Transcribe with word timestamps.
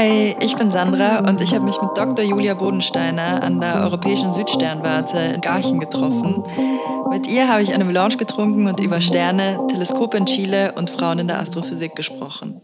Hi, 0.00 0.34
ich 0.40 0.56
bin 0.56 0.70
Sandra 0.70 1.18
und 1.28 1.42
ich 1.42 1.52
habe 1.52 1.66
mich 1.66 1.78
mit 1.82 1.90
Dr. 1.94 2.24
Julia 2.24 2.54
Bodensteiner 2.54 3.42
an 3.42 3.60
der 3.60 3.82
Europäischen 3.82 4.32
Südsternwarte 4.32 5.18
in 5.18 5.42
Garching 5.42 5.78
getroffen. 5.78 6.42
Mit 7.10 7.26
ihr 7.26 7.48
habe 7.48 7.62
ich 7.62 7.74
eine 7.74 7.84
Melange 7.84 8.16
getrunken 8.16 8.66
und 8.66 8.80
über 8.80 9.02
Sterne, 9.02 9.60
Teleskope 9.68 10.16
in 10.16 10.24
Chile 10.24 10.72
und 10.72 10.88
Frauen 10.88 11.18
in 11.18 11.28
der 11.28 11.38
Astrophysik 11.38 11.96
gesprochen. 11.96 12.62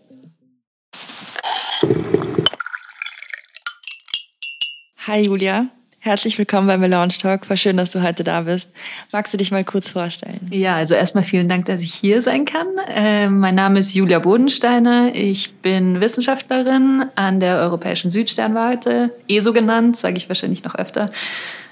Hi 5.06 5.20
Julia. 5.20 5.75
Herzlich 6.06 6.38
willkommen 6.38 6.68
beim 6.68 6.78
Melange 6.78 7.14
Talk. 7.14 7.50
War 7.50 7.56
schön, 7.56 7.78
dass 7.78 7.90
du 7.90 8.00
heute 8.00 8.22
da 8.22 8.42
bist. 8.42 8.70
Magst 9.10 9.34
du 9.34 9.38
dich 9.38 9.50
mal 9.50 9.64
kurz 9.64 9.90
vorstellen? 9.90 10.38
Ja, 10.52 10.76
also 10.76 10.94
erstmal 10.94 11.24
vielen 11.24 11.48
Dank, 11.48 11.64
dass 11.64 11.82
ich 11.82 11.94
hier 11.94 12.22
sein 12.22 12.44
kann. 12.44 12.68
Äh, 12.86 13.28
mein 13.28 13.56
Name 13.56 13.80
ist 13.80 13.92
Julia 13.92 14.20
Bodensteiner. 14.20 15.12
Ich 15.16 15.54
bin 15.54 16.00
Wissenschaftlerin 16.00 17.06
an 17.16 17.40
der 17.40 17.56
Europäischen 17.56 18.08
Südsternwarte, 18.08 19.10
ESO 19.26 19.52
genannt, 19.52 19.96
sage 19.96 20.16
ich 20.16 20.28
wahrscheinlich 20.28 20.62
noch 20.62 20.76
öfter. 20.76 21.10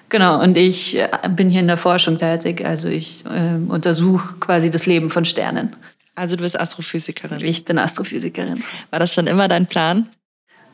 Genau, 0.08 0.42
und 0.42 0.56
ich 0.56 0.98
äh, 0.98 1.08
bin 1.28 1.48
hier 1.48 1.60
in 1.60 1.68
der 1.68 1.76
Forschung 1.76 2.18
tätig. 2.18 2.66
Also 2.66 2.88
ich 2.88 3.24
äh, 3.26 3.54
untersuche 3.68 4.34
quasi 4.40 4.68
das 4.68 4.86
Leben 4.86 5.10
von 5.10 5.24
Sternen. 5.24 5.76
Also 6.16 6.34
du 6.34 6.42
bist 6.42 6.58
Astrophysikerin. 6.58 7.38
Ich 7.44 7.64
bin 7.64 7.78
Astrophysikerin. 7.78 8.64
War 8.90 8.98
das 8.98 9.14
schon 9.14 9.28
immer 9.28 9.46
dein 9.46 9.68
Plan? 9.68 10.08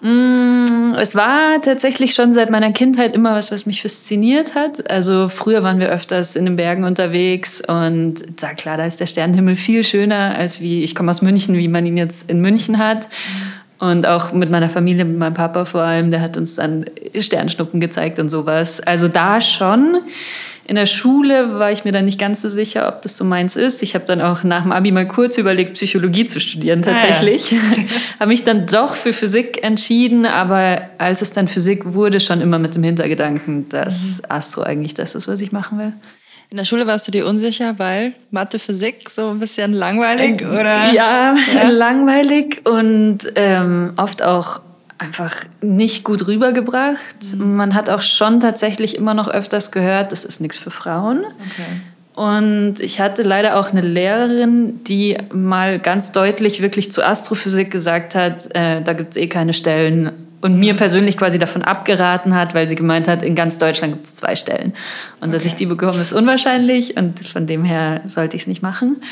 Mm, 0.01 0.95
es 0.99 1.15
war 1.15 1.61
tatsächlich 1.61 2.15
schon 2.15 2.33
seit 2.33 2.51
meiner 2.51 2.73
Kindheit 2.73 3.15
immer 3.15 3.35
was, 3.35 3.53
was 3.53 3.67
mich 3.67 3.83
fasziniert 3.83 4.55
hat. 4.55 4.91
Also 4.91 5.29
früher 5.29 5.63
waren 5.63 5.79
wir 5.79 5.91
öfters 5.91 6.37
in 6.37 6.47
den 6.47 6.57
Bergen 6.57 6.85
unterwegs 6.85 7.63
und 7.67 8.15
da 8.43 8.55
klar, 8.55 8.79
da 8.79 8.87
ist 8.87 9.01
der 9.01 9.07
Sternenhimmel 9.07 9.57
viel 9.57 9.85
schöner 9.85 10.35
als 10.37 10.61
wie 10.61 10.83
ich 10.83 10.95
komme 10.95 11.11
aus 11.11 11.21
München, 11.21 11.57
wie 11.57 11.69
man 11.69 11.85
ihn 11.85 11.99
jetzt 11.99 12.31
in 12.31 12.41
München 12.41 12.79
hat. 12.79 13.09
Und 13.79 14.07
auch 14.07 14.33
mit 14.33 14.51
meiner 14.51 14.69
Familie, 14.69 15.07
mit 15.07 15.19
meinem 15.19 15.33
Papa 15.33 15.65
vor 15.65 15.81
allem, 15.81 16.11
der 16.11 16.21
hat 16.21 16.37
uns 16.37 16.55
dann 16.57 16.85
Sternschnuppen 17.19 17.81
gezeigt 17.81 18.19
und 18.19 18.29
sowas. 18.29 18.81
Also 18.81 19.09
da 19.09 19.41
schon. 19.41 19.97
In 20.65 20.77
der 20.77 20.87
Schule 20.87 21.59
war 21.59 21.73
ich 21.73 21.85
mir 21.85 21.93
dann 21.93 22.05
nicht 22.05 22.21
ganz 22.21 22.43
so 22.43 22.49
sicher, 22.49 22.89
ob 22.89 23.03
das 23.03 23.17
so 23.17 23.25
meins 23.25 23.57
ist. 23.57 23.83
Ich 23.83 23.95
habe 23.95 24.05
dann 24.05 24.21
auch 24.21 24.45
nach 24.45 24.63
dem 24.63 24.73
Abi 24.73 24.93
mal 24.93 25.07
kurz 25.09 25.37
überlegt, 25.39 25.75
Psychologie 25.75 26.27
zu 26.27 26.39
studieren 26.39 26.83
tatsächlich. 26.83 27.53
Ah, 27.53 27.77
ja. 27.77 27.85
habe 28.21 28.29
mich 28.29 28.45
dann 28.45 28.67
doch 28.67 28.95
für 28.95 29.13
Physik 29.13 29.65
entschieden, 29.65 30.27
aber 30.27 30.83
als 30.99 31.23
es 31.23 31.33
dann 31.33 31.49
Physik 31.49 31.93
wurde, 31.93 32.21
schon 32.21 32.41
immer 32.41 32.59
mit 32.59 32.75
dem 32.75 32.85
Hintergedanken, 32.85 33.69
dass 33.69 34.19
mhm. 34.19 34.31
Astro 34.31 34.63
eigentlich 34.63 34.95
das 34.95 35.15
ist, 35.15 35.27
was 35.27 35.41
ich 35.41 35.51
machen 35.53 35.79
will. 35.79 35.93
In 36.51 36.57
der 36.57 36.65
Schule 36.65 36.87
warst 36.89 37.07
du 37.07 37.13
dir 37.13 37.27
unsicher, 37.27 37.79
weil 37.79 38.13
Mathe, 38.33 38.59
Physik 38.59 39.09
so 39.09 39.31
ein 39.31 39.39
bisschen 39.39 39.73
langweilig 39.73 40.43
oder? 40.43 40.93
Ja, 40.93 41.37
ja? 41.55 41.69
langweilig 41.69 42.63
und 42.69 43.19
ähm, 43.37 43.93
oft 43.97 44.23
auch 44.23 44.61
einfach 45.01 45.35
nicht 45.63 46.05
gut 46.05 46.27
rübergebracht. 46.27 47.35
Mhm. 47.37 47.57
Man 47.57 47.75
hat 47.75 47.89
auch 47.89 48.03
schon 48.03 48.39
tatsächlich 48.39 48.97
immer 48.97 49.15
noch 49.15 49.29
öfters 49.29 49.73
gehört, 49.73 50.13
das 50.13 50.25
ist 50.25 50.41
nichts 50.41 50.59
für 50.59 50.71
Frauen. 50.71 51.19
Okay. 51.19 51.81
Und 52.15 52.81
ich 52.81 53.01
hatte 53.01 53.23
leider 53.23 53.59
auch 53.59 53.71
eine 53.71 53.81
Lehrerin, 53.81 54.85
die 54.85 55.17
mal 55.33 55.79
ganz 55.79 56.13
deutlich 56.13 56.61
wirklich 56.61 56.93
zu 56.93 57.03
Astrophysik 57.03 57.71
gesagt 57.71 58.15
hat, 58.15 58.55
äh, 58.55 58.83
da 58.83 58.93
gibt 58.93 59.13
es 59.13 59.17
eh 59.17 59.27
keine 59.27 59.55
Stellen. 59.55 60.13
Und 60.43 60.59
mir 60.59 60.75
persönlich 60.75 61.17
quasi 61.17 61.39
davon 61.39 61.63
abgeraten 61.63 62.35
hat, 62.35 62.55
weil 62.55 62.67
sie 62.67 62.75
gemeint 62.75 63.09
hat, 63.09 63.23
in 63.23 63.35
ganz 63.35 63.57
Deutschland 63.57 63.95
gibt 63.95 64.07
es 64.07 64.17
zwei 64.17 64.37
Stellen. 64.37 64.73
Und 65.21 65.29
okay. 65.29 65.31
dass 65.31 65.45
ich 65.47 65.55
die 65.55 65.67
bekomme, 65.67 66.01
ist 66.01 66.13
unwahrscheinlich. 66.13 66.97
Und 66.97 67.27
von 67.27 67.47
dem 67.47 67.65
her 67.65 68.03
sollte 68.05 68.37
ich 68.37 68.43
es 68.43 68.49
nicht 68.49 68.63
machen. 68.63 69.03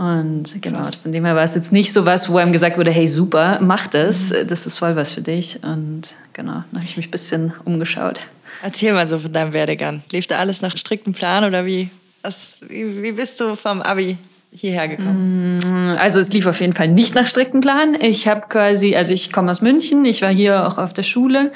Und 0.00 0.62
genau, 0.62 0.82
von 1.02 1.12
dem 1.12 1.26
her 1.26 1.36
war 1.36 1.44
es 1.44 1.54
jetzt 1.54 1.72
nicht 1.72 1.92
so 1.92 2.06
was, 2.06 2.30
wo 2.30 2.38
einem 2.38 2.54
gesagt 2.54 2.78
wurde, 2.78 2.90
hey 2.90 3.06
super, 3.06 3.58
mach 3.60 3.86
das, 3.86 4.30
mhm. 4.30 4.46
das 4.46 4.66
ist 4.66 4.78
voll 4.78 4.96
was 4.96 5.12
für 5.12 5.20
dich. 5.20 5.62
Und 5.62 6.14
genau, 6.32 6.52
dann 6.52 6.80
habe 6.80 6.84
ich 6.84 6.96
mich 6.96 7.08
ein 7.08 7.10
bisschen 7.10 7.52
umgeschaut. 7.66 8.22
Erzähl 8.62 8.94
mal 8.94 9.06
so 9.06 9.18
von 9.18 9.30
deinem 9.30 9.52
Werdegang. 9.52 10.02
Lief 10.10 10.26
da 10.26 10.38
alles 10.38 10.62
nach 10.62 10.74
striktem 10.74 11.12
Plan 11.12 11.44
oder 11.44 11.66
wie, 11.66 11.90
was, 12.22 12.56
wie, 12.66 13.02
wie 13.02 13.12
bist 13.12 13.42
du 13.42 13.56
vom 13.56 13.82
Abi 13.82 14.16
hierher 14.52 14.88
gekommen? 14.88 15.58
Mm, 15.58 15.98
also 15.98 16.18
es 16.18 16.32
lief 16.32 16.46
auf 16.46 16.62
jeden 16.62 16.72
Fall 16.72 16.88
nicht 16.88 17.14
nach 17.14 17.26
striktem 17.26 17.60
Plan. 17.60 17.94
Ich 18.00 18.26
habe 18.26 18.44
quasi, 18.48 18.96
also 18.96 19.12
ich 19.12 19.30
komme 19.32 19.50
aus 19.50 19.60
München, 19.60 20.06
ich 20.06 20.22
war 20.22 20.30
hier 20.30 20.66
auch 20.66 20.78
auf 20.78 20.94
der 20.94 21.02
Schule 21.02 21.50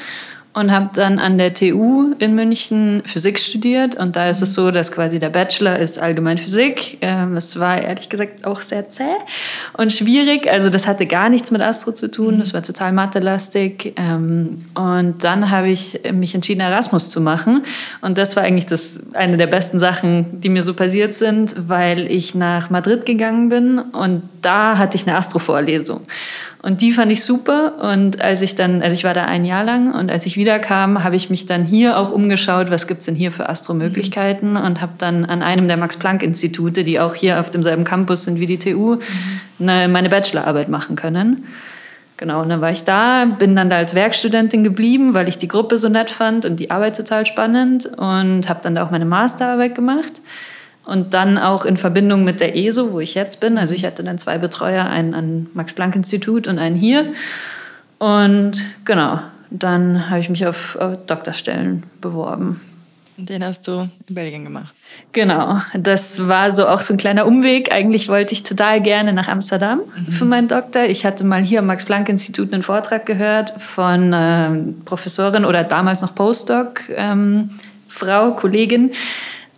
und 0.55 0.71
habe 0.71 0.91
dann 0.95 1.19
an 1.19 1.37
der 1.37 1.53
TU 1.53 2.15
in 2.21 2.35
München 2.35 3.03
Physik 3.05 3.41
studiert. 3.41 3.97
Und 3.97 4.15
da 4.15 4.31
ist 4.31 4.41
es 4.41 4.55
so, 4.55 4.71
dass 4.71 4.93
quasi 4.93 5.19
der 5.19 5.31
Bachelor 5.31 5.79
ist 5.79 5.99
allgemein 5.99 6.39
Physik. 6.39 6.99
Ähm, 7.01 7.37
es 7.37 7.59
war 7.59 7.83
ehrlich 7.83 8.09
gesagt 8.09 8.47
auch 8.47 8.61
sehr 8.61 8.89
zäh 8.89 9.03
und 9.77 9.93
schwierig. 9.93 10.51
Also 10.51 10.71
das 10.71 10.87
hatte 10.87 11.07
gar 11.07 11.29
nichts 11.29 11.51
mit 11.51 11.61
Astro 11.61 11.93
zu 11.93 12.09
tun. 12.09 12.39
Das 12.39 12.55
war 12.55 12.63
total 12.63 12.93
mathelastig. 12.93 13.95
Ähm, 13.97 14.65
und 14.75 15.25
dann 15.25 15.51
habe 15.51 15.69
ich 15.69 16.01
mich 16.13 16.37
entschieden, 16.37 16.61
Erasmus 16.61 17.11
zu 17.11 17.21
machen. 17.21 17.65
Und 18.01 18.17
das 18.17 18.37
war 18.37 18.45
eigentlich 18.45 18.67
das, 18.67 19.13
eine 19.15 19.37
der 19.37 19.49
besten 19.49 19.81
Sachen, 19.81 20.41
die 20.41 20.49
mir 20.49 20.63
so 20.63 20.75
passiert 20.75 21.15
sind, 21.15 21.69
weil 21.69 22.11
ich 22.11 22.37
nach 22.37 22.71
Madrid 22.71 23.07
gegangen 23.07 23.49
bin 23.49 23.81
und 23.81 24.23
da 24.41 24.79
hatte 24.79 24.97
ich 24.97 25.07
eine 25.07 25.17
Astro-Vorlesung. 25.17 26.03
Und 26.65 26.81
die 26.81 26.93
fand 26.93 27.13
ich 27.13 27.23
super. 27.23 27.75
Und 27.93 28.23
als 28.23 28.41
ich 28.41 28.55
dann, 28.55 28.81
also 28.81 28.95
ich 28.95 29.05
war 29.05 29.13
da 29.13 29.27
ein 29.27 29.45
Jahr 29.45 29.65
lang 29.65 29.93
und 29.93 30.11
als 30.11 30.25
ich 30.25 30.39
wiederkam, 30.39 31.05
habe 31.05 31.15
ich 31.15 31.29
mich 31.29 31.45
dann 31.45 31.67
hier 31.67 31.99
auch 31.99 32.11
umgeschaut, 32.11 32.71
was 32.71 32.87
gibt's 32.87 33.05
denn 33.05 33.15
hier 33.15 33.33
für 33.33 33.51
Astromöglichkeiten 33.51 34.53
mhm. 34.53 34.57
und 34.57 34.81
habe 34.81 34.95
dann 34.97 35.27
an 35.27 35.43
einem 35.43 35.69
der 35.69 35.77
Max-Planck-Institute, 35.77 36.83
die 36.83 36.99
auch 37.01 37.15
hier 37.15 37.39
auf 37.39 37.51
demselben 37.51 37.85
Campus 37.85 38.25
sind 38.25 38.41
wie 38.41 38.47
die 38.47 38.59
TU, 38.59 38.95
mhm. 38.95 39.69
eine, 39.69 39.89
meine 39.89 40.09
Bachelorarbeit 40.09 40.71
machen 40.71 40.97
können. 40.97 41.45
Genau, 42.17 42.41
und 42.41 42.49
dann 42.49 42.63
war 42.63 42.71
ich 42.71 42.83
da, 42.83 43.27
bin 43.27 43.55
dann 43.55 43.69
da 43.69 43.77
als 43.77 43.95
Werkstudentin 43.95 44.65
geblieben, 44.65 45.13
weil 45.13 45.29
ich 45.29 45.37
die 45.37 45.49
Gruppe 45.49 45.77
so 45.77 45.91
nett 45.91 46.09
fand 46.09 46.47
und 46.47 46.61
die 46.61 46.71
Arbeit 46.71 46.97
total 46.97 47.27
spannend 47.27 47.85
und 47.99 48.49
habe 48.49 48.61
dann 48.63 48.77
da 48.77 48.87
auch 48.87 48.91
meine 48.91 49.05
Masterarbeit 49.05 49.75
gemacht. 49.75 50.23
Und 50.87 51.15
dann 51.15 51.39
auch 51.39 51.65
in 51.65 51.77
Verbindung 51.77 52.25
mit 52.25 52.41
der 52.41 52.57
ESO, 52.57 52.93
wo 52.93 53.01
ich 53.01 53.15
jetzt 53.15 53.41
bin. 53.41 53.57
Also 53.57 53.75
ich 53.75 53.85
hatte 53.85 54.05
dann 54.05 54.19
zwei 54.19 54.39
Betreuer, 54.39 54.85
einen 54.85 55.15
am 55.15 55.47
Max-Planck-Institut 55.55 56.47
und 56.47 56.59
einen 56.59 56.77
hier. 56.77 57.13
Und 57.99 58.63
genau, 58.85 59.21
dann 59.51 60.11
habe 60.11 60.21
ich 60.21 60.29
mich 60.29 60.47
auf, 60.47 60.77
auf 60.77 60.99
Doktorstellen 61.07 61.85
beworben. 62.01 62.61
Und 63.17 63.29
den 63.29 63.45
hast 63.45 63.69
du 63.69 63.89
in 64.09 64.15
Belgien 64.15 64.45
gemacht. 64.45 64.75
Genau, 65.13 65.61
das 65.75 66.27
war 66.27 66.51
so 66.51 66.67
auch 66.67 66.81
so 66.81 66.95
ein 66.95 66.97
kleiner 66.97 67.27
Umweg. 67.27 67.73
Eigentlich 67.73 68.09
wollte 68.09 68.33
ich 68.33 68.43
total 68.43 68.81
gerne 68.81 69.13
nach 69.13 69.29
Amsterdam 69.29 69.83
mhm. 69.97 70.11
für 70.11 70.25
meinen 70.25 70.49
Doktor. 70.49 70.83
Ich 70.85 71.07
hatte 71.07 71.23
mal 71.23 71.41
hier 71.41 71.61
am 71.61 71.67
Max-Planck-Institut 71.67 72.53
einen 72.53 72.65
Vortrag 72.65 73.07
gehört 73.07 73.51
von 73.59 74.13
äh, 74.13 74.51
Professorin 74.85 75.45
oder 75.45 75.63
damals 75.63 76.03
noch 76.03 76.15
Postdoc, 76.15 76.89
ähm, 76.97 77.51
Frau, 77.87 78.33
Kollegin, 78.33 78.91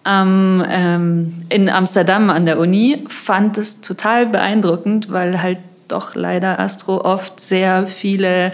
ähm, 0.06 0.64
ähm, 0.68 1.32
in 1.48 1.68
Amsterdam 1.68 2.30
an 2.30 2.46
der 2.46 2.58
Uni, 2.58 3.04
fand 3.08 3.58
es 3.58 3.80
total 3.80 4.26
beeindruckend, 4.26 5.10
weil 5.10 5.42
halt 5.42 5.58
doch 5.88 6.14
leider 6.14 6.58
Astro 6.60 7.04
oft 7.04 7.40
sehr 7.40 7.86
viele 7.86 8.52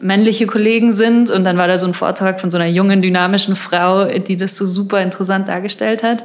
männliche 0.00 0.46
Kollegen 0.46 0.92
sind. 0.92 1.30
Und 1.30 1.44
dann 1.44 1.56
war 1.56 1.68
da 1.68 1.78
so 1.78 1.86
ein 1.86 1.94
Vortrag 1.94 2.40
von 2.40 2.50
so 2.50 2.58
einer 2.58 2.66
jungen, 2.66 3.02
dynamischen 3.02 3.56
Frau, 3.56 4.04
die 4.04 4.36
das 4.36 4.56
so 4.56 4.66
super 4.66 5.00
interessant 5.00 5.48
dargestellt 5.48 6.02
hat. 6.02 6.24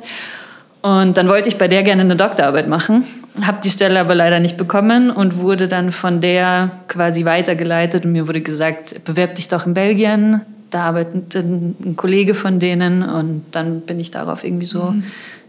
Und 0.82 1.18
dann 1.18 1.28
wollte 1.28 1.48
ich 1.48 1.58
bei 1.58 1.68
der 1.68 1.84
gerne 1.84 2.02
eine 2.02 2.16
Doktorarbeit 2.16 2.68
machen, 2.68 3.04
habe 3.44 3.60
die 3.64 3.70
Stelle 3.70 4.00
aber 4.00 4.16
leider 4.16 4.40
nicht 4.40 4.58
bekommen 4.58 5.12
und 5.12 5.38
wurde 5.38 5.68
dann 5.68 5.92
von 5.92 6.22
der 6.22 6.72
quasi 6.88 7.24
weitergeleitet 7.24 8.04
und 8.04 8.14
mir 8.14 8.28
wurde 8.28 8.42
gesagt, 8.42 9.06
bewerb 9.06 9.36
dich 9.36 9.48
doch 9.48 9.68
in 9.68 9.76
Belgien, 9.76 10.42
da 10.72 10.84
arbeitet 10.84 11.36
ein 11.36 11.96
Kollege 11.96 12.34
von 12.34 12.60
denen 12.60 13.04
und 13.04 13.46
dann 13.52 13.82
bin 13.82 14.00
ich 14.00 14.10
darauf 14.12 14.44
irgendwie 14.44 14.66
so 14.66 14.92
mhm. 14.92 15.04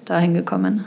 dahin 0.04 0.34
gekommen. 0.34 0.84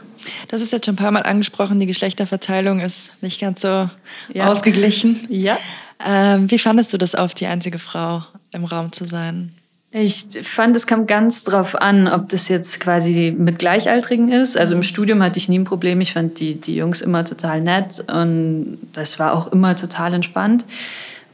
Das 0.49 0.61
ist 0.61 0.71
jetzt 0.71 0.85
schon 0.85 0.93
ein 0.93 0.97
paar 0.97 1.11
Mal 1.11 1.23
angesprochen, 1.23 1.79
die 1.79 1.85
Geschlechterverteilung 1.85 2.79
ist 2.79 3.11
nicht 3.21 3.39
ganz 3.39 3.61
so 3.61 3.89
ja. 4.33 4.47
ausgeglichen. 4.47 5.25
Ja. 5.29 5.57
Ähm, 6.05 6.51
wie 6.51 6.59
fandest 6.59 6.93
du 6.93 6.97
das 6.97 7.15
auf, 7.15 7.33
die 7.33 7.47
einzige 7.47 7.79
Frau 7.79 8.23
im 8.53 8.65
Raum 8.65 8.91
zu 8.91 9.05
sein? 9.05 9.53
Ich 9.97 10.25
fand, 10.43 10.75
es 10.75 10.87
kam 10.87 11.07
ganz 11.07 11.45
drauf 11.45 11.81
an, 11.81 12.09
ob 12.09 12.27
das 12.27 12.49
jetzt 12.49 12.81
quasi 12.81 13.33
mit 13.37 13.59
Gleichaltrigen 13.59 14.29
ist. 14.29 14.57
Also 14.57 14.75
im 14.75 14.83
Studium 14.83 15.23
hatte 15.23 15.39
ich 15.39 15.47
nie 15.47 15.59
ein 15.59 15.63
Problem. 15.63 16.01
Ich 16.01 16.11
fand 16.11 16.41
die, 16.41 16.59
die 16.59 16.75
Jungs 16.75 16.99
immer 16.99 17.23
total 17.23 17.61
nett 17.61 18.03
und 18.11 18.77
das 18.91 19.19
war 19.19 19.33
auch 19.33 19.53
immer 19.53 19.77
total 19.77 20.13
entspannt. 20.13 20.65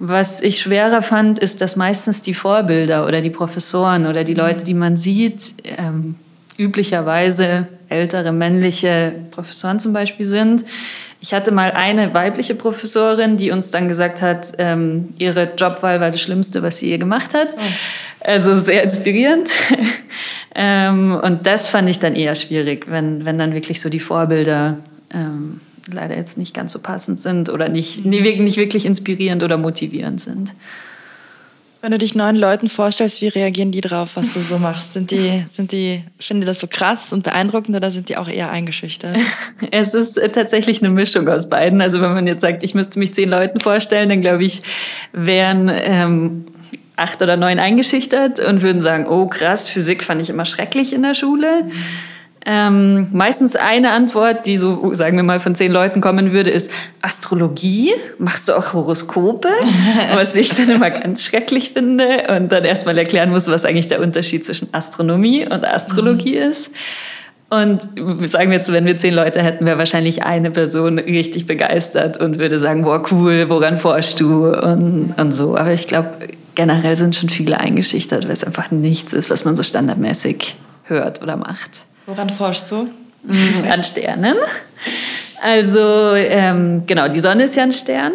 Was 0.03 0.41
ich 0.41 0.59
schwerer 0.59 1.03
fand, 1.03 1.37
ist, 1.37 1.61
dass 1.61 1.75
meistens 1.75 2.23
die 2.23 2.33
Vorbilder 2.33 3.05
oder 3.05 3.21
die 3.21 3.29
Professoren 3.29 4.07
oder 4.07 4.23
die 4.23 4.33
Leute, 4.33 4.63
die 4.63 4.73
man 4.73 4.95
sieht, 4.95 5.53
ähm, 5.63 6.15
üblicherweise 6.57 7.67
ältere 7.87 8.31
männliche 8.31 9.13
Professoren 9.29 9.79
zum 9.79 9.93
Beispiel 9.93 10.25
sind. 10.25 10.65
Ich 11.19 11.35
hatte 11.35 11.51
mal 11.51 11.73
eine 11.73 12.15
weibliche 12.15 12.55
Professorin, 12.55 13.37
die 13.37 13.51
uns 13.51 13.69
dann 13.69 13.87
gesagt 13.87 14.23
hat, 14.23 14.53
ähm, 14.57 15.09
ihre 15.19 15.51
Jobwahl 15.55 16.01
war 16.01 16.09
das 16.09 16.19
Schlimmste, 16.19 16.63
was 16.63 16.79
sie 16.79 16.89
je 16.89 16.97
gemacht 16.97 17.35
hat. 17.35 17.49
Oh. 17.55 17.61
Also 18.21 18.55
sehr 18.55 18.81
inspirierend. 18.81 19.51
ähm, 20.55 21.13
und 21.21 21.45
das 21.45 21.67
fand 21.67 21.87
ich 21.87 21.99
dann 21.99 22.15
eher 22.15 22.33
schwierig, 22.33 22.87
wenn, 22.89 23.23
wenn 23.23 23.37
dann 23.37 23.53
wirklich 23.53 23.79
so 23.79 23.89
die 23.89 23.99
Vorbilder 23.99 24.77
ähm, 25.13 25.61
leider 25.91 26.15
jetzt 26.15 26.37
nicht 26.37 26.53
ganz 26.53 26.71
so 26.71 26.79
passend 26.79 27.19
sind 27.19 27.49
oder 27.49 27.69
nicht, 27.69 28.05
nicht 28.05 28.57
wirklich 28.57 28.85
inspirierend 28.85 29.43
oder 29.43 29.57
motivierend 29.57 30.19
sind. 30.21 30.53
Wenn 31.81 31.91
du 31.91 31.97
dich 31.97 32.13
neuen 32.13 32.35
Leuten 32.35 32.69
vorstellst, 32.69 33.21
wie 33.21 33.27
reagieren 33.27 33.71
die 33.71 33.81
drauf, 33.81 34.11
was 34.13 34.35
du 34.35 34.39
so 34.39 34.59
machst? 34.59 34.93
Sind 34.93 35.09
die, 35.09 35.45
sind 35.51 35.71
die, 35.71 36.03
finden 36.19 36.41
die 36.41 36.47
das 36.47 36.59
so 36.59 36.67
krass 36.67 37.11
und 37.11 37.23
beeindruckend 37.23 37.75
oder 37.75 37.89
sind 37.89 38.09
die 38.09 38.17
auch 38.17 38.27
eher 38.27 38.51
eingeschüchtert? 38.51 39.17
Es 39.71 39.93
ist 39.93 40.17
äh, 40.17 40.29
tatsächlich 40.29 40.81
eine 40.83 40.91
Mischung 40.91 41.27
aus 41.27 41.49
beiden. 41.49 41.81
Also 41.81 42.01
wenn 42.01 42.13
man 42.13 42.27
jetzt 42.27 42.41
sagt, 42.41 42.63
ich 42.63 42.75
müsste 42.75 42.99
mich 42.99 43.13
zehn 43.13 43.29
Leuten 43.29 43.59
vorstellen, 43.59 44.09
dann 44.09 44.21
glaube 44.21 44.43
ich, 44.43 44.61
wären 45.11 45.71
ähm, 45.73 46.45
acht 46.95 47.21
oder 47.21 47.35
neun 47.35 47.57
eingeschüchtert 47.57 48.39
und 48.39 48.61
würden 48.61 48.79
sagen, 48.79 49.07
oh 49.07 49.25
krass, 49.25 49.67
Physik 49.67 50.03
fand 50.03 50.21
ich 50.21 50.29
immer 50.29 50.45
schrecklich 50.45 50.93
in 50.93 51.01
der 51.01 51.15
Schule. 51.15 51.63
Mhm. 51.63 51.71
Ähm, 52.43 53.07
meistens 53.13 53.55
eine 53.55 53.91
Antwort, 53.91 54.47
die 54.47 54.57
so, 54.57 54.95
sagen 54.95 55.15
wir 55.15 55.23
mal, 55.23 55.39
von 55.39 55.53
zehn 55.53 55.71
Leuten 55.71 56.01
kommen 56.01 56.33
würde, 56.33 56.49
ist 56.49 56.71
Astrologie. 57.01 57.91
Machst 58.17 58.49
du 58.49 58.53
auch 58.53 58.73
Horoskope? 58.73 59.47
was 60.15 60.35
ich 60.35 60.49
dann 60.49 60.69
immer 60.69 60.89
ganz 60.89 61.23
schrecklich 61.23 61.73
finde 61.73 62.23
und 62.35 62.51
dann 62.51 62.65
erstmal 62.65 62.97
erklären 62.97 63.29
muss, 63.29 63.47
was 63.47 63.63
eigentlich 63.63 63.89
der 63.89 64.01
Unterschied 64.01 64.43
zwischen 64.43 64.69
Astronomie 64.73 65.43
und 65.43 65.63
Astrologie 65.65 66.37
mhm. 66.37 66.49
ist. 66.49 66.73
Und 67.51 67.89
sagen 68.29 68.49
wir 68.49 68.57
jetzt, 68.57 68.71
wenn 68.71 68.85
wir 68.85 68.97
zehn 68.97 69.13
Leute 69.13 69.43
hätten, 69.43 69.65
wäre 69.65 69.77
wahrscheinlich 69.77 70.23
eine 70.23 70.51
Person 70.51 70.97
richtig 70.97 71.45
begeistert 71.45 72.15
und 72.17 72.39
würde 72.39 72.57
sagen, 72.59 72.83
boah, 72.83 73.03
cool, 73.11 73.49
woran 73.49 73.75
forschst 73.75 74.21
du 74.21 74.47
und, 74.47 75.13
und 75.17 75.31
so. 75.33 75.57
Aber 75.57 75.73
ich 75.73 75.85
glaube, 75.85 76.11
generell 76.55 76.95
sind 76.95 77.15
schon 77.15 77.27
viele 77.27 77.59
eingeschüchtert, 77.59 78.23
weil 78.23 78.31
es 78.31 78.45
einfach 78.45 78.71
nichts 78.71 79.11
ist, 79.11 79.29
was 79.29 79.43
man 79.43 79.57
so 79.57 79.63
standardmäßig 79.63 80.55
hört 80.85 81.21
oder 81.21 81.35
macht. 81.35 81.81
Woran 82.05 82.29
forschst 82.29 82.71
du? 82.71 82.89
An 83.69 83.83
Sternen. 83.83 84.37
Also 85.41 86.13
ähm, 86.15 86.83
genau, 86.85 87.07
die 87.07 87.19
Sonne 87.19 87.43
ist 87.43 87.55
ja 87.55 87.63
ein 87.63 87.71
Stern. 87.71 88.13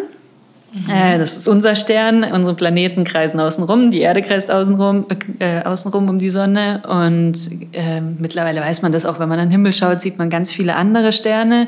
Mhm. 0.85 0.89
Äh, 0.89 1.17
das 1.17 1.37
ist 1.37 1.47
unser 1.47 1.75
Stern. 1.75 2.23
Unsere 2.23 2.55
Planeten 2.55 3.03
kreisen 3.03 3.39
außenrum. 3.39 3.91
Die 3.91 4.01
Erde 4.01 4.21
kreist 4.21 4.51
außenrum, 4.51 5.05
äh, 5.39 5.63
außenrum 5.63 6.09
um 6.09 6.19
die 6.19 6.29
Sonne. 6.29 6.81
Und 6.87 7.37
äh, 7.73 8.01
mittlerweile 8.01 8.61
weiß 8.61 8.81
man 8.81 8.91
das 8.91 9.05
auch, 9.05 9.19
wenn 9.19 9.29
man 9.29 9.39
an 9.39 9.47
den 9.47 9.51
Himmel 9.51 9.73
schaut, 9.73 10.01
sieht 10.01 10.17
man 10.17 10.29
ganz 10.29 10.51
viele 10.51 10.75
andere 10.75 11.11
Sterne, 11.11 11.67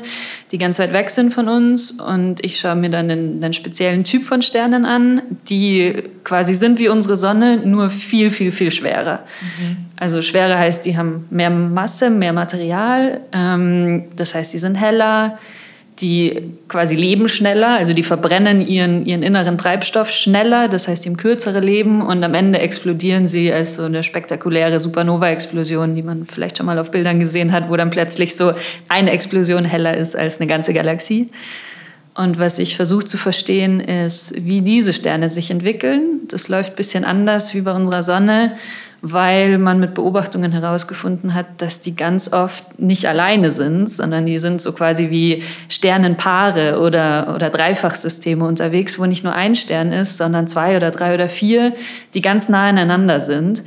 die 0.52 0.58
ganz 0.58 0.78
weit 0.78 0.92
weg 0.92 1.10
sind 1.10 1.32
von 1.32 1.48
uns. 1.48 1.92
Und 1.92 2.44
ich 2.44 2.58
schaue 2.58 2.76
mir 2.76 2.90
dann 2.90 3.10
einen, 3.10 3.42
einen 3.42 3.52
speziellen 3.52 4.04
Typ 4.04 4.24
von 4.24 4.42
Sternen 4.42 4.84
an, 4.84 5.22
die 5.48 6.02
quasi 6.24 6.54
sind 6.54 6.78
wie 6.78 6.88
unsere 6.88 7.16
Sonne, 7.16 7.58
nur 7.58 7.90
viel, 7.90 8.30
viel, 8.30 8.52
viel 8.52 8.70
schwerer. 8.70 9.20
Mhm. 9.40 9.76
Also 9.96 10.22
schwerer 10.22 10.58
heißt, 10.58 10.86
die 10.86 10.96
haben 10.96 11.26
mehr 11.30 11.50
Masse, 11.50 12.10
mehr 12.10 12.32
Material. 12.32 13.20
Ähm, 13.32 14.04
das 14.16 14.34
heißt, 14.34 14.50
sie 14.52 14.58
sind 14.58 14.76
heller 14.76 15.38
die 16.00 16.54
quasi 16.68 16.96
leben 16.96 17.28
schneller, 17.28 17.76
also 17.78 17.92
die 17.92 18.02
verbrennen 18.02 18.66
ihren, 18.66 19.04
ihren 19.04 19.22
inneren 19.22 19.58
Treibstoff 19.58 20.10
schneller, 20.10 20.68
das 20.68 20.88
heißt, 20.88 21.04
die 21.04 21.08
haben 21.08 21.16
kürzere 21.16 21.60
Leben 21.60 22.02
und 22.02 22.22
am 22.24 22.34
Ende 22.34 22.58
explodieren 22.58 23.26
sie 23.26 23.52
als 23.52 23.76
so 23.76 23.84
eine 23.84 24.02
spektakuläre 24.02 24.80
Supernova-Explosion, 24.80 25.94
die 25.94 26.02
man 26.02 26.26
vielleicht 26.26 26.58
schon 26.58 26.66
mal 26.66 26.78
auf 26.78 26.90
Bildern 26.90 27.20
gesehen 27.20 27.52
hat, 27.52 27.68
wo 27.68 27.76
dann 27.76 27.90
plötzlich 27.90 28.36
so 28.36 28.52
eine 28.88 29.10
Explosion 29.10 29.64
heller 29.64 29.96
ist 29.96 30.16
als 30.16 30.40
eine 30.40 30.48
ganze 30.48 30.72
Galaxie. 30.72 31.30
Und 32.14 32.38
was 32.38 32.58
ich 32.58 32.76
versuche 32.76 33.04
zu 33.04 33.16
verstehen, 33.16 33.80
ist, 33.80 34.34
wie 34.44 34.62
diese 34.62 34.92
Sterne 34.92 35.28
sich 35.28 35.50
entwickeln. 35.50 36.22
Das 36.28 36.48
läuft 36.48 36.72
ein 36.72 36.76
bisschen 36.76 37.04
anders 37.04 37.54
wie 37.54 37.60
bei 37.60 37.72
unserer 37.72 38.02
Sonne 38.02 38.56
weil 39.02 39.58
man 39.58 39.80
mit 39.80 39.94
Beobachtungen 39.94 40.52
herausgefunden 40.52 41.34
hat, 41.34 41.46
dass 41.58 41.80
die 41.80 41.96
ganz 41.96 42.32
oft 42.32 42.78
nicht 42.78 43.08
alleine 43.08 43.50
sind, 43.50 43.88
sondern 43.88 44.26
die 44.26 44.38
sind 44.38 44.60
so 44.60 44.72
quasi 44.72 45.10
wie 45.10 45.42
Sternenpaare 45.68 46.78
oder, 46.80 47.34
oder 47.34 47.50
Dreifachsysteme 47.50 48.44
unterwegs, 48.44 48.98
wo 48.98 49.06
nicht 49.06 49.24
nur 49.24 49.34
ein 49.34 49.54
Stern 49.54 49.92
ist, 49.92 50.18
sondern 50.18 50.48
zwei 50.48 50.76
oder 50.76 50.90
drei 50.90 51.14
oder 51.14 51.28
vier, 51.28 51.72
die 52.12 52.20
ganz 52.20 52.48
nah 52.48 52.68
aneinander 52.68 53.20
sind. 53.20 53.62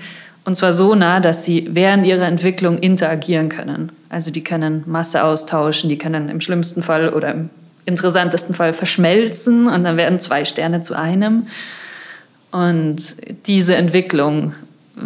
Und 0.45 0.56
zwar 0.56 0.74
so 0.74 0.94
nah, 0.94 1.19
dass 1.19 1.45
sie 1.45 1.69
während 1.71 2.06
ihrer 2.06 2.27
Entwicklung 2.27 2.77
interagieren 2.77 3.50
können. 3.50 3.91
Also 4.09 4.30
die 4.30 4.44
können 4.44 4.83
Masse 4.85 5.24
austauschen, 5.24 5.89
die 5.89 5.97
können 5.97 6.30
im 6.30 6.41
schlimmsten 6.41 6.83
Fall 6.83 7.09
oder 7.09 7.31
im 7.31 7.50
interessantesten 7.85 8.53
Fall 8.53 8.74
verschmelzen 8.74 9.68
und 9.68 9.83
dann 9.83 9.97
werden 9.97 10.19
zwei 10.19 10.45
Sterne 10.45 10.81
zu 10.81 10.95
einem. 10.95 11.47
Und 12.51 13.15
diese 13.47 13.75
Entwicklung 13.75 14.53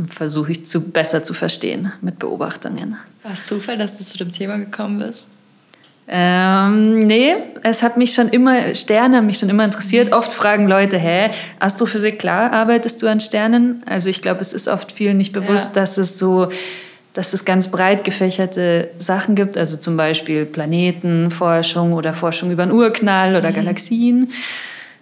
versuche 0.09 0.51
ich 0.51 0.65
zu, 0.65 0.91
besser 0.91 1.23
zu 1.23 1.33
verstehen 1.33 1.91
mit 2.01 2.19
Beobachtungen. 2.19 2.97
War 3.23 3.33
es 3.33 3.45
Zufall, 3.45 3.77
dass 3.77 3.97
du 3.97 4.03
zu 4.03 4.17
dem 4.17 4.33
Thema 4.33 4.57
gekommen 4.57 4.99
bist? 4.99 5.29
Ähm, 6.09 7.05
nee, 7.05 7.35
es 7.63 7.83
hat 7.83 7.97
mich 7.97 8.13
schon 8.13 8.29
immer, 8.29 8.73
Sterne 8.75 9.17
haben 9.17 9.25
mich 9.25 9.39
schon 9.39 9.49
immer 9.49 9.65
interessiert. 9.65 10.13
Oft 10.13 10.33
fragen 10.33 10.67
Leute, 10.67 10.97
hä, 10.97 11.31
Astrophysik, 11.59 12.17
klar, 12.17 12.53
arbeitest 12.53 13.01
du 13.01 13.07
an 13.07 13.19
Sternen? 13.19 13.83
Also 13.85 14.09
ich 14.09 14.21
glaube, 14.21 14.39
es 14.39 14.53
ist 14.53 14.69
oft 14.69 14.93
vielen 14.93 15.17
nicht 15.17 15.33
bewusst, 15.33 15.75
ja. 15.75 15.81
dass 15.81 15.97
es 15.97 16.17
so, 16.17 16.49
dass 17.13 17.33
es 17.33 17.43
ganz 17.43 17.69
breit 17.69 18.05
gefächerte 18.05 18.89
Sachen 18.99 19.35
gibt, 19.35 19.57
also 19.57 19.75
zum 19.75 19.97
Beispiel 19.97 20.45
Planetenforschung 20.45 21.91
oder 21.91 22.13
Forschung 22.13 22.51
über 22.51 22.63
einen 22.63 22.71
Urknall 22.71 23.35
oder 23.35 23.49
mhm. 23.49 23.55
Galaxien 23.55 24.29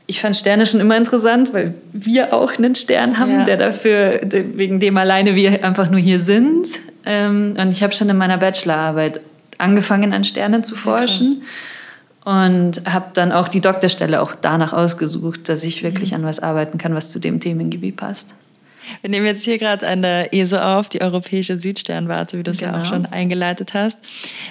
ich 0.08 0.22
fand 0.22 0.36
Sterne 0.36 0.66
schon 0.66 0.80
immer 0.80 0.98
interessant, 0.98 1.54
weil 1.54 1.74
wir 1.94 2.34
auch 2.34 2.58
einen 2.58 2.76
Stern 2.76 3.18
haben, 3.18 3.40
ja. 3.40 3.44
der 3.44 3.58
dafür, 3.58 4.22
wegen 4.24 4.80
dem 4.80 4.98
alleine 4.98 5.36
wir 5.36 5.64
einfach 5.64 5.90
nur 5.90 6.00
hier 6.00 6.20
sind. 6.20 6.68
Ähm, 7.06 7.56
und 7.58 7.70
ich 7.70 7.82
habe 7.82 7.94
schon 7.94 8.10
in 8.10 8.18
meiner 8.18 8.38
Bachelorarbeit 8.38 9.20
angefangen, 9.58 10.14
an 10.14 10.24
Sternen 10.24 10.64
zu 10.64 10.76
forschen. 10.76 11.42
Ja, 11.42 11.48
und 12.26 12.82
habe 12.86 13.12
dann 13.14 13.32
auch 13.32 13.48
die 13.48 13.62
Doktorstelle 13.62 14.20
auch 14.20 14.34
danach 14.34 14.74
ausgesucht, 14.74 15.48
dass 15.48 15.64
ich 15.64 15.84
wirklich 15.84 16.12
mhm. 16.12 16.18
an 16.18 16.24
was 16.26 16.40
arbeiten 16.40 16.80
kann, 16.80 16.96
was 16.96 17.12
zu 17.12 17.20
dem 17.20 17.40
Themengebiet 17.40 17.98
passt. 17.98 18.34
Wir 19.02 19.10
nehmen 19.10 19.26
jetzt 19.26 19.44
hier 19.44 19.58
gerade 19.58 19.86
eine 19.86 20.32
ESO 20.34 20.58
auf, 20.58 20.90
die 20.90 21.02
Europäische 21.02 21.60
Südsternwarte, 21.60 22.38
wie 22.38 22.44
du 22.44 22.52
es 22.52 22.60
genau. 22.60 22.74
ja 22.74 22.78
auch 22.78 22.84
genau. 22.84 22.96
schon 22.96 23.06
eingeleitet 23.08 23.74
hast. 23.74 23.98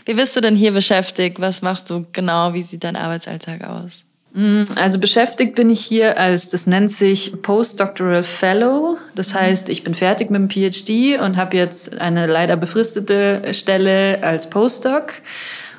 Wie 0.06 0.14
bist 0.14 0.36
du 0.36 0.40
denn 0.40 0.56
hier 0.56 0.72
beschäftigt? 0.72 1.40
Was 1.40 1.62
machst 1.62 1.90
du 1.90 2.06
genau? 2.12 2.54
Wie 2.54 2.62
sieht 2.62 2.84
dein 2.84 2.96
Arbeitsalltag 2.96 3.64
aus? 3.64 4.04
Mm, 4.34 4.64
also 4.75 4.98
beschäftigt 4.98 5.54
bin 5.54 5.70
ich 5.70 5.81
hier 5.81 6.19
als, 6.19 6.50
das 6.50 6.66
nennt 6.66 6.90
sich 6.90 7.40
Postdoctoral 7.40 8.25
Fellow. 8.25 8.98
Das 9.14 9.32
mhm. 9.32 9.38
heißt, 9.38 9.69
ich 9.69 9.84
bin 9.84 9.94
fertig 9.94 10.28
mit 10.28 10.40
dem 10.40 10.50
PhD 10.50 11.20
und 11.20 11.36
habe 11.36 11.56
jetzt 11.56 12.00
eine 12.00 12.26
leider 12.26 12.56
befristete 12.56 13.54
Stelle 13.54 14.22
als 14.22 14.50
Postdoc. 14.50 15.14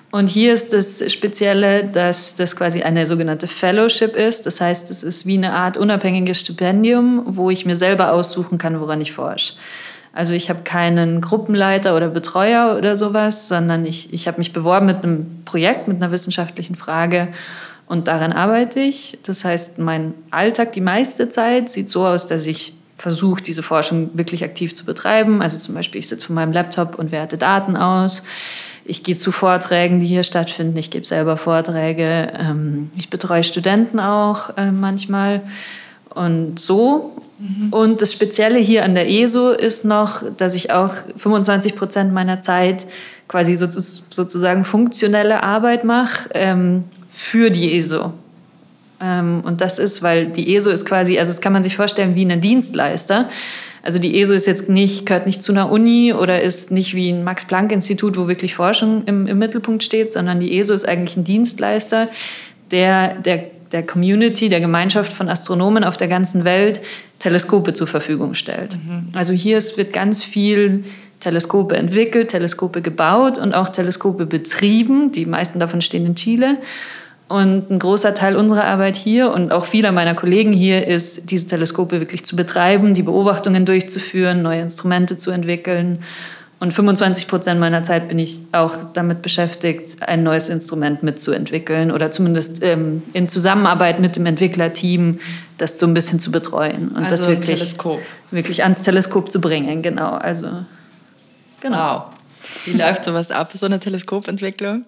Und 0.09 0.29
hier 0.29 0.53
ist 0.53 0.71
das 0.71 1.03
Spezielle, 1.11 1.83
dass 1.83 2.35
das 2.35 2.55
quasi 2.55 2.83
eine 2.83 3.05
sogenannte 3.05 3.47
Fellowship 3.47 4.15
ist. 4.15 4.45
Das 4.45 4.61
heißt, 4.61 4.89
es 4.89 5.03
ist 5.03 5.25
wie 5.25 5.37
eine 5.37 5.51
Art 5.51 5.75
unabhängiges 5.75 6.39
Stipendium, 6.39 7.23
wo 7.25 7.49
ich 7.49 7.65
mir 7.65 7.75
selber 7.75 8.13
aussuchen 8.13 8.57
kann, 8.57 8.79
woran 8.79 9.01
ich 9.01 9.11
forsche. 9.11 9.55
Also 10.13 10.33
ich 10.33 10.49
habe 10.49 10.61
keinen 10.63 11.19
Gruppenleiter 11.19 11.97
oder 11.97 12.07
Betreuer 12.07 12.75
oder 12.77 12.95
sowas, 12.95 13.49
sondern 13.49 13.83
ich, 13.83 14.13
ich 14.13 14.29
habe 14.29 14.37
mich 14.37 14.53
beworben 14.53 14.85
mit 14.85 15.03
einem 15.03 15.41
Projekt, 15.43 15.89
mit 15.89 16.01
einer 16.01 16.13
wissenschaftlichen 16.13 16.75
Frage 16.75 17.27
und 17.87 18.07
daran 18.07 18.33
arbeite 18.33 18.79
ich. 18.79 19.19
Das 19.23 19.45
heißt, 19.45 19.77
mein 19.79 20.13
Alltag 20.31 20.73
die 20.73 20.81
meiste 20.81 21.29
Zeit 21.29 21.69
sieht 21.69 21.89
so 21.89 22.05
aus, 22.05 22.25
dass 22.25 22.47
ich 22.47 22.73
versuche, 22.97 23.41
diese 23.41 23.61
Forschung 23.61 24.11
wirklich 24.13 24.43
aktiv 24.43 24.73
zu 24.73 24.85
betreiben. 24.85 25.41
Also 25.41 25.59
zum 25.59 25.75
Beispiel, 25.75 25.99
ich 25.99 26.07
sitze 26.07 26.27
vor 26.27 26.35
meinem 26.35 26.51
Laptop 26.51 26.97
und 26.97 27.11
werte 27.11 27.37
Daten 27.37 27.75
aus. 27.75 28.23
Ich 28.85 29.03
gehe 29.03 29.15
zu 29.15 29.31
Vorträgen, 29.31 29.99
die 29.99 30.05
hier 30.05 30.23
stattfinden. 30.23 30.77
Ich 30.77 30.91
gebe 30.91 31.05
selber 31.05 31.37
Vorträge. 31.37 32.31
Ähm, 32.39 32.91
ich 32.95 33.09
betreue 33.09 33.43
Studenten 33.43 33.99
auch 33.99 34.55
äh, 34.57 34.71
manchmal. 34.71 35.41
Und 36.13 36.59
so. 36.59 37.17
Mhm. 37.39 37.67
Und 37.71 38.01
das 38.01 38.13
Spezielle 38.13 38.59
hier 38.59 38.85
an 38.85 38.95
der 38.95 39.09
ESO 39.09 39.51
ist 39.51 39.85
noch, 39.85 40.23
dass 40.37 40.55
ich 40.55 40.71
auch 40.71 40.93
25 41.17 41.75
Prozent 41.75 42.13
meiner 42.13 42.39
Zeit 42.39 42.87
quasi 43.27 43.55
sozusagen 43.55 44.63
funktionelle 44.63 45.43
Arbeit 45.43 45.83
mache. 45.83 46.29
Ähm, 46.33 46.85
für 47.15 47.49
die 47.49 47.77
ESO. 47.77 48.11
Ähm, 49.01 49.41
und 49.45 49.61
das 49.61 49.79
ist, 49.79 50.03
weil 50.03 50.25
die 50.25 50.53
ESO 50.53 50.69
ist 50.69 50.85
quasi, 50.85 51.17
also 51.17 51.31
das 51.31 51.39
kann 51.39 51.53
man 51.53 51.63
sich 51.63 51.77
vorstellen 51.77 52.13
wie 52.15 52.25
ein 52.25 52.41
Dienstleister. 52.41 53.29
Also 53.83 53.99
die 53.99 54.19
ESO 54.19 54.33
ist 54.33 54.47
jetzt 54.47 54.67
nicht, 54.67 55.05
gehört 55.05 55.25
nicht 55.25 55.41
zu 55.41 55.53
einer 55.53 55.71
Uni 55.71 56.13
oder 56.13 56.41
ist 56.41 56.71
nicht 56.71 56.93
wie 56.93 57.09
ein 57.09 57.23
Max-Planck-Institut, 57.23 58.17
wo 58.17 58.27
wirklich 58.27 58.55
Forschung 58.55 59.03
im, 59.05 59.27
im 59.27 59.37
Mittelpunkt 59.37 59.83
steht, 59.83 60.11
sondern 60.11 60.41
die 60.41 60.57
ESO 60.59 60.73
ist 60.73 60.87
eigentlich 60.87 61.15
ein 61.15 61.23
Dienstleister, 61.23 62.09
der 62.71 63.13
der 63.13 63.45
der 63.71 63.85
Community, 63.85 64.47
der 64.47 64.61
Gemeinschaft 64.61 65.11
von 65.11 65.27
Astronomen 65.27 65.83
auf 65.83 65.97
der 65.97 66.07
ganzen 66.07 66.45
Welt 66.45 66.81
Teleskope 67.19 67.73
zur 67.73 67.87
Verfügung 67.87 68.35
stellt. 68.35 68.75
Mhm. 68.75 69.09
Also 69.13 69.33
hier 69.33 69.59
wird 69.75 69.91
ganz 69.91 70.23
viel 70.23 70.83
Teleskope 71.19 71.75
entwickelt, 71.75 72.29
Teleskope 72.29 72.81
gebaut 72.83 73.39
und 73.39 73.53
auch 73.53 73.69
Teleskope 73.69 74.27
betrieben. 74.27 75.11
Die 75.11 75.25
meisten 75.25 75.59
davon 75.59 75.81
stehen 75.81 76.05
in 76.05 76.15
Chile. 76.15 76.59
Und 77.27 77.71
ein 77.71 77.79
großer 77.79 78.13
Teil 78.13 78.35
unserer 78.35 78.65
Arbeit 78.65 78.95
hier 78.95 79.31
und 79.31 79.51
auch 79.51 79.65
vieler 79.65 79.91
meiner 79.91 80.13
Kollegen 80.13 80.53
hier 80.53 80.85
ist, 80.85 81.31
diese 81.31 81.47
Teleskope 81.47 81.99
wirklich 81.99 82.23
zu 82.23 82.35
betreiben, 82.35 82.93
die 82.93 83.01
Beobachtungen 83.01 83.65
durchzuführen, 83.65 84.43
neue 84.43 84.61
Instrumente 84.61 85.17
zu 85.17 85.31
entwickeln 85.31 85.99
Und 86.59 86.73
25 86.73 87.27
Prozent 87.27 87.59
meiner 87.59 87.83
Zeit 87.83 88.07
bin 88.07 88.17
ich 88.17 88.41
auch 88.51 88.75
damit 88.93 89.21
beschäftigt, 89.21 89.97
ein 90.01 90.23
neues 90.23 90.49
Instrument 90.49 91.03
mitzuentwickeln 91.03 91.91
oder 91.91 92.11
zumindest 92.11 92.63
ähm, 92.63 93.03
in 93.13 93.27
Zusammenarbeit 93.27 93.99
mit 93.99 94.15
dem 94.15 94.25
Entwicklerteam 94.25 95.19
das 95.57 95.79
so 95.79 95.87
ein 95.87 95.93
bisschen 95.93 96.19
zu 96.19 96.31
betreuen 96.31 96.89
und 96.89 97.03
also 97.03 97.09
das 97.09 97.27
wirklich, 97.27 97.59
Teleskop. 97.59 98.01
wirklich 98.31 98.63
ans 98.63 98.83
Teleskop 98.83 99.31
zu 99.31 99.41
bringen. 99.41 99.81
Genau, 99.81 100.11
also 100.11 100.47
genau. 101.59 101.95
Wow. 101.95 102.65
Wie 102.65 102.77
läuft 102.77 103.03
sowas 103.03 103.31
ab, 103.31 103.51
so 103.53 103.65
eine 103.65 103.79
Teleskopentwicklung? 103.79 104.85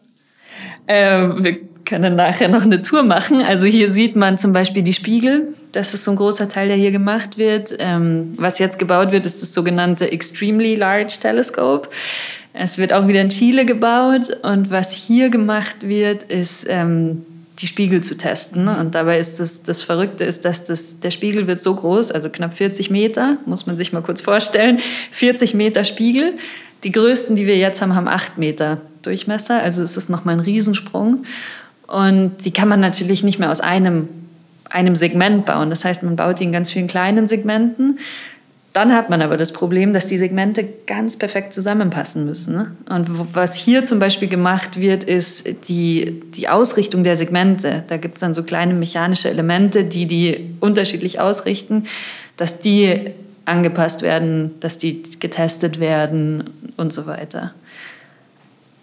Äh, 0.86 1.28
wir 1.44 1.60
können 1.88 2.16
nachher 2.16 2.50
noch 2.50 2.64
eine 2.64 2.82
Tour 2.82 3.02
machen. 3.02 3.42
Also 3.42 3.66
hier 3.66 3.90
sieht 3.90 4.16
man 4.16 4.38
zum 4.38 4.54
Beispiel 4.54 4.84
die 4.84 4.94
Spiegel. 4.94 5.54
Das 5.72 5.94
ist 5.94 6.04
so 6.04 6.12
ein 6.12 6.18
großer 6.18 6.50
Teil, 6.50 6.68
der 6.68 6.78
hier 6.78 6.92
gemacht 6.92 7.38
wird. 7.38 7.74
Ähm, 7.80 8.34
was 8.38 8.60
jetzt 8.60 8.78
gebaut 8.78 9.12
wird, 9.12 9.26
ist 9.26 9.42
das 9.42 9.54
sogenannte 9.54 10.12
Extremely 10.12 10.76
Large 10.76 11.16
Telescope. 11.20 11.90
Es 12.54 12.78
wird 12.78 12.92
auch 12.92 13.08
wieder 13.08 13.22
in 13.22 13.30
Chile 13.30 13.66
gebaut. 13.66 14.38
Und 14.44 14.70
was 14.70 14.92
hier 14.92 15.30
gemacht 15.30 15.88
wird, 15.88 16.24
ist 16.24 16.66
ähm, 16.70 17.26
die 17.60 17.68
Spiegel 17.68 18.02
zu 18.02 18.18
testen. 18.18 18.68
Und 18.68 18.94
dabei 18.94 19.18
ist 19.18 19.40
das, 19.40 19.64
das 19.64 19.82
Verrückte 19.82 20.26
ist, 20.26 20.44
dass 20.44 20.66
das, 20.66 21.00
der 21.00 21.12
Spiegel 21.12 21.48
wird 21.48 21.62
so 21.62 21.74
groß, 21.74 22.12
also 22.12 22.30
knapp 22.30 22.54
40 22.54 22.90
Meter, 22.90 23.38
muss 23.46 23.66
man 23.66 23.78
sich 23.78 23.94
mal 23.94 24.02
kurz 24.02 24.20
vorstellen. 24.20 24.80
40 25.12 25.54
Meter 25.54 25.86
Spiegel. 25.86 26.34
Die 26.84 26.92
größten, 26.92 27.36
die 27.38 27.48
wir 27.48 27.58
jetzt 27.58 27.82
haben, 27.82 27.96
haben 27.96 28.08
8 28.08 28.38
Meter 28.38 28.82
Durchmesser. 29.04 29.62
Also 29.62 29.84
es 29.84 29.96
ist 29.96 30.10
nochmal 30.10 30.36
ein 30.36 30.42
Riesensprung. 30.42 31.24
Und 31.88 32.46
die 32.46 32.52
kann 32.52 32.68
man 32.68 32.80
natürlich 32.80 33.24
nicht 33.24 33.40
mehr 33.40 33.50
aus 33.50 33.62
einem, 33.62 34.10
einem 34.70 34.96
Segment 34.96 35.46
bauen. 35.46 35.70
Das 35.70 35.86
heißt, 35.86 36.04
man 36.04 36.16
baut 36.16 36.40
die 36.40 36.44
in 36.44 36.52
ganz 36.52 36.72
vielen 36.72 36.88
kleinen 36.88 37.28
Segmenten. 37.28 38.00
Dann 38.74 38.94
hat 38.94 39.10
man 39.10 39.24
aber 39.24 39.38
das 39.38 39.54
Problem, 39.54 39.92
dass 39.92 40.06
die 40.06 40.20
Segmente 40.20 40.64
ganz 40.86 41.18
perfekt 41.18 41.52
zusammenpassen 41.52 42.26
müssen. 42.26 42.56
Ne? 42.56 42.72
Und 42.90 43.36
was 43.36 43.56
hier 43.56 43.86
zum 43.86 43.98
Beispiel 43.98 44.28
gemacht 44.28 44.80
wird, 44.80 45.04
ist 45.04 45.68
die, 45.68 46.22
die 46.36 46.48
Ausrichtung 46.48 47.04
der 47.04 47.16
Segmente. 47.16 47.86
Da 47.88 47.98
gibt 47.98 48.16
es 48.16 48.22
dann 48.22 48.36
so 48.36 48.44
kleine 48.44 48.76
mechanische 48.76 49.30
Elemente, 49.30 49.86
die 49.86 50.06
die 50.06 50.52
unterschiedlich 50.60 51.20
ausrichten, 51.20 51.86
dass 52.36 52.60
die 52.60 53.14
angepasst 53.46 54.04
werden, 54.04 54.54
dass 54.60 54.78
die 54.78 55.02
getestet 55.20 55.80
werden 55.80 56.44
und 56.76 56.94
so 56.94 57.08
weiter. 57.08 57.54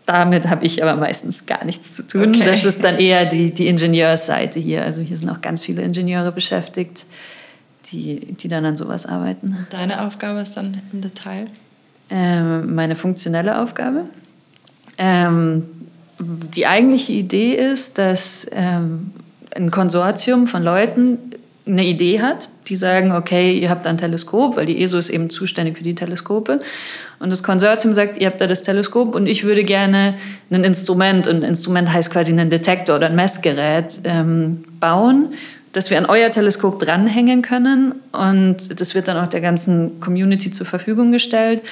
Damit 0.07 0.49
habe 0.49 0.67
ich 0.67 0.83
aber 0.83 0.97
meistens 1.01 1.47
gar 1.47 1.65
nichts 1.65 1.97
zu 1.97 2.07
tun. 2.07 2.29
Okay. 2.29 2.45
Das 2.45 2.65
ist 2.65 2.85
dann 2.85 2.99
eher 2.99 3.25
die, 3.25 3.53
die 3.53 3.69
Ingenieursseite 3.69 4.61
hier. 4.61 4.83
Also 4.83 5.01
hier 5.01 5.17
sind 5.17 5.31
auch 5.31 5.41
ganz 5.41 5.65
viele 5.65 5.83
Ingenieure 5.83 6.31
beschäftigt, 6.31 7.07
die, 7.87 8.35
die 8.35 8.49
dann 8.49 8.65
an 8.67 8.77
sowas 8.77 9.07
arbeiten. 9.07 9.67
Deine 9.71 10.07
Aufgabe 10.07 10.41
ist 10.41 10.57
dann 10.57 10.83
im 10.93 11.01
Detail? 11.01 11.47
Ähm, 12.11 12.75
meine 12.75 12.97
funktionelle 12.97 13.61
Aufgabe? 13.61 14.05
Ähm, 14.99 15.65
die 16.19 16.67
eigentliche 16.67 17.13
Idee 17.13 17.55
ist, 17.55 17.99
dass 17.99 18.47
ähm, 18.53 19.13
ein 19.57 19.71
Konsortium 19.71 20.47
von 20.47 20.63
Leuten 20.63 21.19
eine 21.67 21.85
Idee 21.85 22.21
hat, 22.21 22.49
die 22.69 22.77
sagen, 22.77 23.13
okay, 23.13 23.59
ihr 23.59 23.71
habt 23.71 23.87
ein 23.87 23.99
Teleskop, 23.99 24.57
weil 24.57 24.67
die 24.67 24.83
ESO 24.83 24.99
ist 24.99 25.11
eben 25.11 25.31
zuständig 25.31 25.77
für 25.77 25.85
die 25.85 25.95
Teleskope. 25.95 26.61
Und 27.19 27.33
das 27.33 27.43
Konsortium 27.43 27.95
sagt, 27.95 28.19
ihr 28.19 28.27
habt 28.27 28.41
da 28.41 28.47
das 28.47 28.63
Teleskop 28.63 29.15
und 29.15 29.27
ich 29.27 29.45
würde 29.45 29.65
gerne 29.65 30.15
ein 30.51 30.65
Instrument, 30.65 31.27
und 31.27 31.37
ein 31.37 31.43
Instrument 31.43 31.93
heißt 31.93 32.11
quasi 32.11 32.33
ein 32.33 32.51
Detektor 32.51 32.97
oder 32.97 33.07
ein 33.07 33.15
Messgerät, 33.15 34.01
ähm, 34.05 34.65
bauen, 34.81 35.31
das 35.73 35.91
wir 35.91 35.99
an 35.99 36.07
euer 36.07 36.31
Teleskop 36.31 36.79
dranhängen 36.79 37.43
können. 37.43 37.95
Und 38.13 38.81
das 38.81 38.95
wird 38.95 39.09
dann 39.09 39.17
auch 39.17 39.29
der 39.29 39.41
ganzen 39.41 40.01
Community 40.01 40.51
zur 40.51 40.67
Verfügung 40.67 41.13
gestellt. 41.13 41.63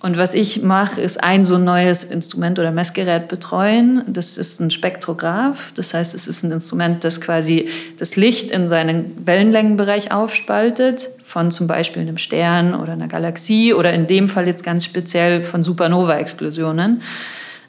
Und 0.00 0.16
was 0.16 0.34
ich 0.34 0.62
mache, 0.62 1.00
ist 1.00 1.24
ein 1.24 1.44
so 1.44 1.58
neues 1.58 2.04
Instrument 2.04 2.60
oder 2.60 2.70
Messgerät 2.70 3.26
betreuen. 3.26 4.02
Das 4.06 4.38
ist 4.38 4.60
ein 4.60 4.70
Spektrograph. 4.70 5.72
Das 5.74 5.92
heißt, 5.92 6.14
es 6.14 6.28
ist 6.28 6.44
ein 6.44 6.52
Instrument, 6.52 7.02
das 7.02 7.20
quasi 7.20 7.68
das 7.98 8.14
Licht 8.14 8.52
in 8.52 8.68
seinen 8.68 9.26
Wellenlängenbereich 9.26 10.12
aufspaltet, 10.12 11.10
von 11.24 11.50
zum 11.50 11.66
Beispiel 11.66 12.02
einem 12.02 12.16
Stern 12.16 12.76
oder 12.76 12.92
einer 12.92 13.08
Galaxie 13.08 13.74
oder 13.74 13.92
in 13.92 14.06
dem 14.06 14.28
Fall 14.28 14.46
jetzt 14.46 14.62
ganz 14.62 14.84
speziell 14.84 15.42
von 15.42 15.64
Supernova-Explosionen. 15.64 17.02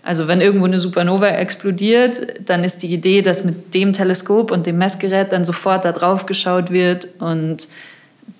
Also 0.03 0.27
wenn 0.27 0.39
irgendwo 0.39 0.65
eine 0.65 0.79
Supernova 0.79 1.29
explodiert, 1.29 2.47
dann 2.47 2.63
ist 2.63 2.83
die 2.83 2.93
Idee, 2.93 3.23
dass 3.23 3.43
mit 3.43 3.73
dem 3.73 3.91
Teleskop 3.91 4.51
und 4.51 4.67
dem 4.67 4.77
Messgerät 4.77 5.33
dann 5.33 5.43
sofort 5.43 5.83
da 5.83 5.91
drauf 5.91 6.27
geschaut 6.27 6.69
wird 6.69 7.07
und 7.19 7.67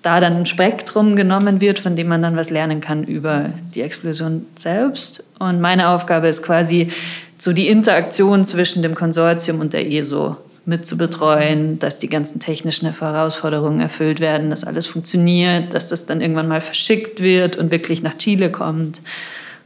da 0.02 0.20
dann 0.20 0.38
ein 0.38 0.46
Spektrum 0.46 1.16
genommen 1.16 1.60
wird, 1.60 1.78
von 1.78 1.96
dem 1.96 2.08
man 2.08 2.22
dann 2.22 2.36
was 2.36 2.50
lernen 2.50 2.80
kann 2.80 3.04
über 3.04 3.50
die 3.74 3.82
Explosion 3.82 4.46
selbst. 4.54 5.24
Und 5.38 5.60
meine 5.60 5.88
Aufgabe 5.88 6.28
ist 6.28 6.42
quasi 6.42 6.88
so 7.36 7.52
die 7.52 7.68
Interaktion 7.68 8.44
zwischen 8.44 8.82
dem 8.82 8.94
Konsortium 8.94 9.60
und 9.60 9.72
der 9.72 9.90
ESO 9.90 10.36
mit 10.66 10.84
zu 10.84 10.96
betreuen, 10.96 11.78
dass 11.78 11.98
die 11.98 12.08
ganzen 12.08 12.38
technischen 12.38 12.92
Herausforderungen 12.92 13.80
erfüllt 13.80 14.20
werden, 14.20 14.50
dass 14.50 14.64
alles 14.64 14.86
funktioniert, 14.86 15.74
dass 15.74 15.88
das 15.88 16.06
dann 16.06 16.20
irgendwann 16.20 16.48
mal 16.48 16.60
verschickt 16.60 17.22
wird 17.22 17.56
und 17.56 17.70
wirklich 17.70 18.02
nach 18.02 18.16
Chile 18.18 18.50
kommt 18.50 19.00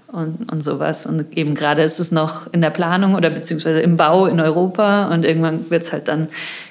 und, 0.07 0.50
und 0.50 0.62
sowas. 0.62 1.07
Und 1.07 1.37
eben 1.37 1.54
gerade 1.54 1.83
ist 1.83 1.99
es 1.99 2.12
noch 2.12 2.52
in 2.52 2.61
der 2.61 2.71
Planung 2.71 3.14
oder 3.14 3.31
beziehungsweise 3.31 3.81
im 3.81 3.97
Bau 3.97 4.26
in 4.26 4.40
Europa 4.40 5.09
und 5.12 5.25
irgendwann 5.25 5.69
wird 5.71 5.83
es 5.83 5.93
halt 5.93 6.09
dann 6.09 6.28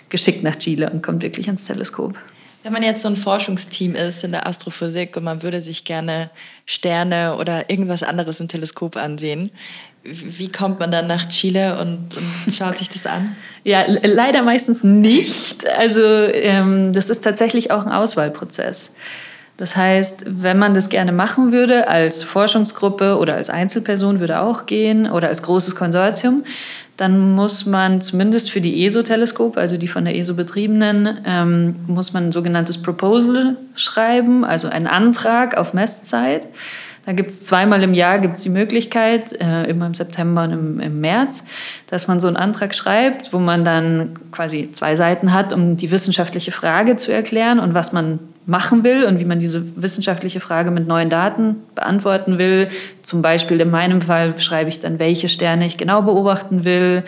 geschickt 0.09 0.43
nach 0.43 0.55
Chile 0.57 0.89
und 0.89 1.03
kommt 1.03 1.21
wirklich 1.21 1.47
ans 1.47 1.65
Teleskop. 1.65 2.15
Wenn 2.63 2.71
man 2.71 2.81
jetzt 2.81 3.01
so 3.01 3.09
ein 3.09 3.17
Forschungsteam 3.17 3.93
ist 3.93 4.23
in 4.23 4.31
der 4.31 4.47
Astrophysik 4.47 5.17
und 5.17 5.25
man 5.25 5.43
würde 5.43 5.61
sich 5.61 5.83
gerne 5.83 6.29
Sterne 6.65 7.35
oder 7.35 7.69
irgendwas 7.69 8.03
anderes 8.03 8.39
im 8.39 8.47
Teleskop 8.47 8.95
ansehen, 8.95 9.51
wie 10.03 10.51
kommt 10.51 10.79
man 10.79 10.91
dann 10.91 11.07
nach 11.07 11.29
Chile 11.29 11.79
und, 11.79 12.15
und 12.15 12.53
schaut 12.53 12.77
sich 12.77 12.89
das 12.89 13.05
an? 13.05 13.35
Ja, 13.65 13.85
leider 13.87 14.41
meistens 14.41 14.83
nicht. 14.83 15.65
Also 15.77 16.01
ähm, 16.01 16.91
das 16.91 17.09
ist 17.09 17.23
tatsächlich 17.23 17.71
auch 17.71 17.85
ein 17.85 17.93
Auswahlprozess. 17.93 18.95
Das 19.55 19.77
heißt, 19.77 20.25
wenn 20.27 20.57
man 20.57 20.73
das 20.73 20.89
gerne 20.89 21.13
machen 21.13 21.53
würde, 21.53 21.87
als 21.87 22.23
Forschungsgruppe 22.23 23.17
oder 23.17 23.35
als 23.35 23.49
Einzelperson 23.49 24.19
würde 24.19 24.41
auch 24.41 24.65
gehen 24.65 25.09
oder 25.09 25.29
als 25.29 25.43
großes 25.43 25.77
Konsortium, 25.77 26.43
dann 27.03 27.35
muss 27.35 27.65
man 27.65 27.99
zumindest 27.99 28.49
für 28.49 28.61
die 28.61 28.85
ESO-Teleskope, 28.85 29.59
also 29.59 29.75
die 29.75 29.89
von 29.89 30.05
der 30.05 30.15
ESO 30.15 30.35
betriebenen, 30.35 31.19
ähm, 31.25 31.75
muss 31.85 32.13
man 32.13 32.27
ein 32.27 32.31
sogenanntes 32.31 32.81
Proposal 32.81 33.57
schreiben, 33.75 34.45
also 34.45 34.69
einen 34.69 34.87
Antrag 34.87 35.57
auf 35.57 35.73
Messzeit. 35.73 36.47
Da 37.05 37.11
gibt 37.11 37.29
es 37.29 37.43
zweimal 37.43 37.83
im 37.83 37.93
Jahr 37.93 38.19
gibt's 38.19 38.43
die 38.43 38.49
Möglichkeit, 38.49 39.33
äh, 39.33 39.65
immer 39.65 39.85
im 39.85 39.93
September 39.93 40.45
und 40.45 40.51
im, 40.53 40.79
im, 40.79 41.01
März, 41.01 41.43
dass 41.87 42.07
man 42.07 42.21
so 42.21 42.27
einen 42.27 42.37
Antrag 42.37 42.73
schreibt, 42.73 43.33
wo 43.33 43.39
man 43.39 43.65
dann 43.65 44.13
quasi 44.31 44.71
zwei 44.71 44.95
Seiten 44.95 45.33
hat, 45.33 45.51
um 45.51 45.75
die 45.75 45.91
wissenschaftliche 45.91 46.51
Frage 46.51 46.95
zu 46.95 47.11
erklären 47.11 47.59
und 47.59 47.73
was 47.73 47.91
man 47.91 48.19
machen 48.45 48.83
will 48.83 49.05
und 49.05 49.19
wie 49.19 49.25
man 49.25 49.39
diese 49.39 49.63
wissenschaftliche 49.81 50.39
Frage 50.39 50.71
mit 50.71 50.87
neuen 50.87 51.09
Daten 51.09 51.57
beantworten 51.75 52.37
will. 52.37 52.67
Zum 53.01 53.21
Beispiel 53.21 53.61
in 53.61 53.71
meinem 53.71 54.01
Fall 54.01 54.39
schreibe 54.39 54.69
ich 54.69 54.79
dann, 54.79 54.99
welche 54.99 55.29
Sterne 55.29 55.65
ich 55.65 55.77
genau 55.77 56.01
beobachten 56.01 56.65
will. 56.65 57.03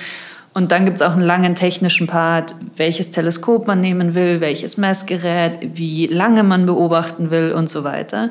Und 0.53 0.71
dann 0.71 0.85
gibt 0.85 0.95
es 0.95 1.01
auch 1.01 1.11
einen 1.11 1.21
langen 1.21 1.55
technischen 1.55 2.07
Part, 2.07 2.55
welches 2.77 3.11
Teleskop 3.11 3.67
man 3.67 3.81
nehmen 3.81 4.15
will, 4.15 4.39
welches 4.39 4.77
Messgerät, 4.77 5.59
wie 5.73 6.07
lange 6.07 6.43
man 6.43 6.65
beobachten 6.65 7.29
will 7.29 7.51
und 7.51 7.67
so 7.67 7.83
weiter. 7.83 8.29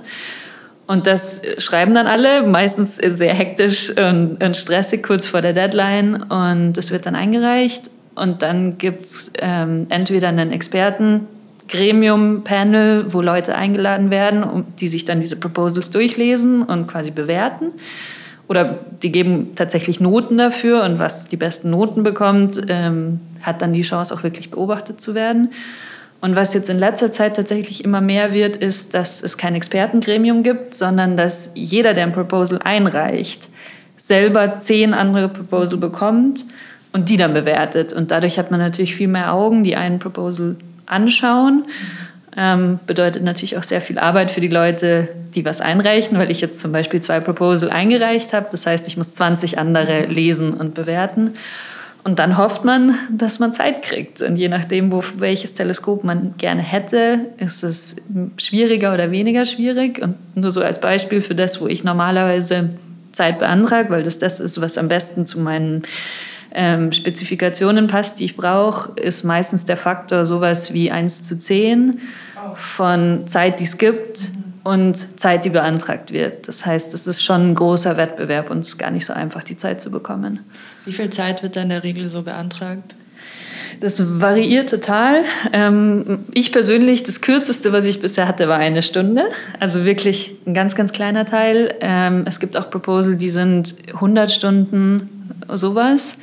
Und 0.87 1.06
das 1.06 1.42
schreiben 1.58 1.94
dann 1.94 2.06
alle, 2.06 2.42
meistens 2.42 2.96
sehr 2.96 3.34
hektisch 3.34 3.90
und, 3.90 4.42
und 4.42 4.56
stressig 4.56 5.02
kurz 5.02 5.26
vor 5.26 5.42
der 5.42 5.52
Deadline. 5.52 6.23
Und 6.23 6.75
das 6.75 6.90
wird 6.90 7.04
dann 7.04 7.14
eingereicht. 7.14 7.90
Und 8.14 8.42
dann 8.42 8.78
gibt 8.78 9.04
es 9.04 9.32
ähm, 9.38 9.87
entweder 9.88 10.28
einen 10.28 10.52
Experten, 10.52 11.26
Gremium, 11.68 12.44
Panel, 12.44 13.12
wo 13.12 13.21
Leute 13.21 13.54
eingeladen 13.54 14.11
werden, 14.11 14.64
die 14.78 14.88
sich 14.88 15.04
dann 15.04 15.21
diese 15.21 15.37
Proposals 15.37 15.90
durchlesen 15.90 16.62
und 16.62 16.87
quasi 16.87 17.11
bewerten. 17.11 17.73
Oder 18.47 18.80
die 19.02 19.11
geben 19.11 19.52
tatsächlich 19.54 20.00
Noten 20.00 20.37
dafür 20.37 20.85
und 20.85 20.99
was 20.99 21.28
die 21.28 21.37
besten 21.37 21.71
Noten 21.71 22.02
bekommt, 22.02 22.61
ähm, 22.68 23.21
hat 23.42 23.62
dann 23.62 23.73
die 23.73 23.83
Chance, 23.83 24.14
auch 24.14 24.23
wirklich 24.23 24.50
beobachtet 24.50 25.00
zu 25.00 25.14
werden. 25.14 25.50
Und 26.21 26.37
was 26.37 26.54
jetzt 26.54 26.71
in 26.71 26.78
letzter 26.78 27.11
Zeit 27.11 27.37
tatsächlich 27.37 27.85
immer 27.85 28.00
mehr 28.00 28.33
wird, 28.33 28.56
ist, 28.56 28.94
dass 28.94 29.23
es 29.23 29.37
kein 29.37 29.54
Expertengremium 29.54 30.42
gibt, 30.42 30.75
sondern 30.75 31.16
dass 31.16 31.52
jeder, 31.54 31.94
der 31.94 32.04
ein 32.04 32.12
Proposal 32.12 32.61
einreicht, 32.62 33.49
selber 33.97 34.59
zehn 34.59 34.94
andere 34.94 35.28
Proposal 35.28 35.78
bekommt 35.78 36.44
und 36.92 37.09
die 37.09 37.16
dann 37.16 37.35
bewertet. 37.35 37.92
Und 37.92 38.11
dadurch 38.11 38.38
hat 38.38 38.50
man 38.50 38.61
natürlich 38.61 38.94
viel 38.94 39.09
mehr 39.09 39.33
Augen, 39.35 39.64
die 39.64 39.76
einen 39.76 39.99
Proposal 39.99 40.56
anschauen. 40.87 41.64
Ähm, 42.37 42.81
bedeutet 42.87 43.23
natürlich 43.23 43.57
auch 43.57 43.62
sehr 43.62 43.81
viel 43.81 43.99
Arbeit 43.99 44.31
für 44.31 44.41
die 44.41 44.49
Leute, 44.49 45.09
die 45.35 45.45
was 45.45 45.61
einreichen, 45.61 46.19
weil 46.19 46.31
ich 46.31 46.41
jetzt 46.41 46.61
zum 46.61 46.73
Beispiel 46.73 47.00
zwei 47.00 47.21
Proposal 47.21 47.71
eingereicht 47.71 48.33
habe. 48.33 48.49
Das 48.50 48.67
heißt, 48.67 48.88
ich 48.88 48.97
muss 48.97 49.14
20 49.14 49.59
andere 49.59 50.07
lesen 50.07 50.53
und 50.55 50.75
bewerten. 50.75 51.35
Und 52.03 52.19
dann 52.19 52.37
hofft 52.37 52.64
man, 52.64 52.95
dass 53.11 53.38
man 53.38 53.55
Zeit 53.55 53.83
kriegt. 53.83 54.21
Und 54.21 54.37
je 54.37 54.49
nachdem, 54.49 54.93
wo, 54.93 55.03
welches 55.17 55.55
Teleskop 55.55 56.05
man 56.05 56.35
gerne 56.37 56.61
hätte, 56.61 57.21
ist 57.38 57.62
es 57.62 57.97
schwieriger 58.37 58.93
oder 58.93 59.11
weniger 59.11 59.47
schwierig. 59.47 60.03
Und 60.03 60.17
nur 60.37 60.50
so 60.50 60.61
als 60.61 60.81
Beispiel 60.81 61.23
für 61.23 61.35
das, 61.35 61.62
wo 61.62 61.67
ich 61.67 61.83
normalerweise 61.83 62.71
Zeit 63.12 63.38
beantrage, 63.38 63.88
weil 63.88 64.03
das 64.03 64.19
das 64.19 64.38
ist, 64.38 64.61
was 64.61 64.76
am 64.76 64.88
besten 64.88 65.25
zu 65.25 65.41
meinen 65.41 65.83
ähm, 66.54 66.92
Spezifikationen 66.92 67.87
passt, 67.88 68.20
die 68.20 68.25
ich 68.25 68.37
brauche, 68.37 68.92
ist 68.99 69.25
meistens 69.25 69.64
der 69.64 69.76
Faktor 69.76 70.25
sowas 70.25 70.73
wie 70.73 70.90
1 70.90 71.26
zu 71.26 71.37
10 71.37 72.00
von 72.54 73.26
Zeit, 73.26 73.61
die 73.61 73.64
es 73.64 73.78
gibt 73.78 74.30
und 74.62 74.96
Zeit, 74.96 75.44
die 75.44 75.50
beantragt 75.50 76.12
wird. 76.12 76.49
Das 76.49 76.64
heißt, 76.64 76.94
es 76.94 77.06
ist 77.06 77.23
schon 77.23 77.50
ein 77.50 77.54
großer 77.54 77.96
Wettbewerb 77.96 78.50
und 78.50 78.61
es 78.61 78.68
ist 78.68 78.78
gar 78.78 78.90
nicht 78.90 79.04
so 79.04 79.12
einfach, 79.12 79.42
die 79.42 79.56
Zeit 79.56 79.80
zu 79.80 79.90
bekommen. 79.90 80.40
Wie 80.87 80.92
viel 80.92 81.11
Zeit 81.11 81.42
wird 81.42 81.56
da 81.56 81.62
in 81.62 81.68
der 81.68 81.82
Regel 81.82 82.08
so 82.08 82.23
beantragt? 82.23 82.94
Das 83.81 84.21
variiert 84.21 84.71
total. 84.71 85.23
Ähm, 85.52 86.21
ich 86.33 86.52
persönlich, 86.52 87.02
das 87.02 87.21
kürzeste, 87.21 87.73
was 87.73 87.85
ich 87.85 88.00
bisher 88.00 88.28
hatte, 88.28 88.49
war 88.49 88.59
eine 88.59 88.83
Stunde. 88.83 89.25
Also 89.61 89.85
wirklich 89.85 90.37
ein 90.47 90.54
ganz, 90.54 90.75
ganz 90.75 90.93
kleiner 90.93 91.26
Teil. 91.26 91.75
Ähm, 91.81 92.25
es 92.26 92.40
gibt 92.40 92.57
auch 92.57 92.71
Proposal, 92.71 93.16
die 93.16 93.31
sind 93.31 93.76
100 93.95 94.31
Stunden, 94.31 95.11
sowas. 95.49 96.19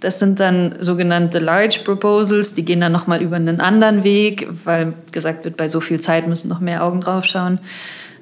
Das 0.00 0.18
sind 0.18 0.40
dann 0.40 0.76
sogenannte 0.80 1.38
Large 1.38 1.80
Proposals, 1.84 2.54
die 2.54 2.64
gehen 2.64 2.80
dann 2.80 2.92
nochmal 2.92 3.22
über 3.22 3.36
einen 3.36 3.60
anderen 3.60 4.04
Weg, 4.04 4.48
weil 4.64 4.92
gesagt 5.12 5.44
wird, 5.44 5.56
bei 5.56 5.68
so 5.68 5.80
viel 5.80 6.00
Zeit 6.00 6.28
müssen 6.28 6.48
noch 6.48 6.60
mehr 6.60 6.84
Augen 6.84 7.00
drauf 7.00 7.24
schauen. 7.24 7.58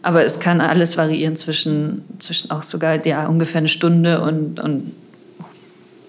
Aber 0.03 0.25
es 0.25 0.41
kann 0.41 0.61
alles 0.61 0.97
variieren 0.97 1.37
zwischen, 1.37 2.05
zwischen 2.19 2.51
auch 2.51 2.63
sogar 2.63 3.05
ja, 3.07 3.27
ungefähr 3.27 3.59
eine 3.61 3.69
Stunde 3.69 4.21
und, 4.21 4.61
und 4.61 4.93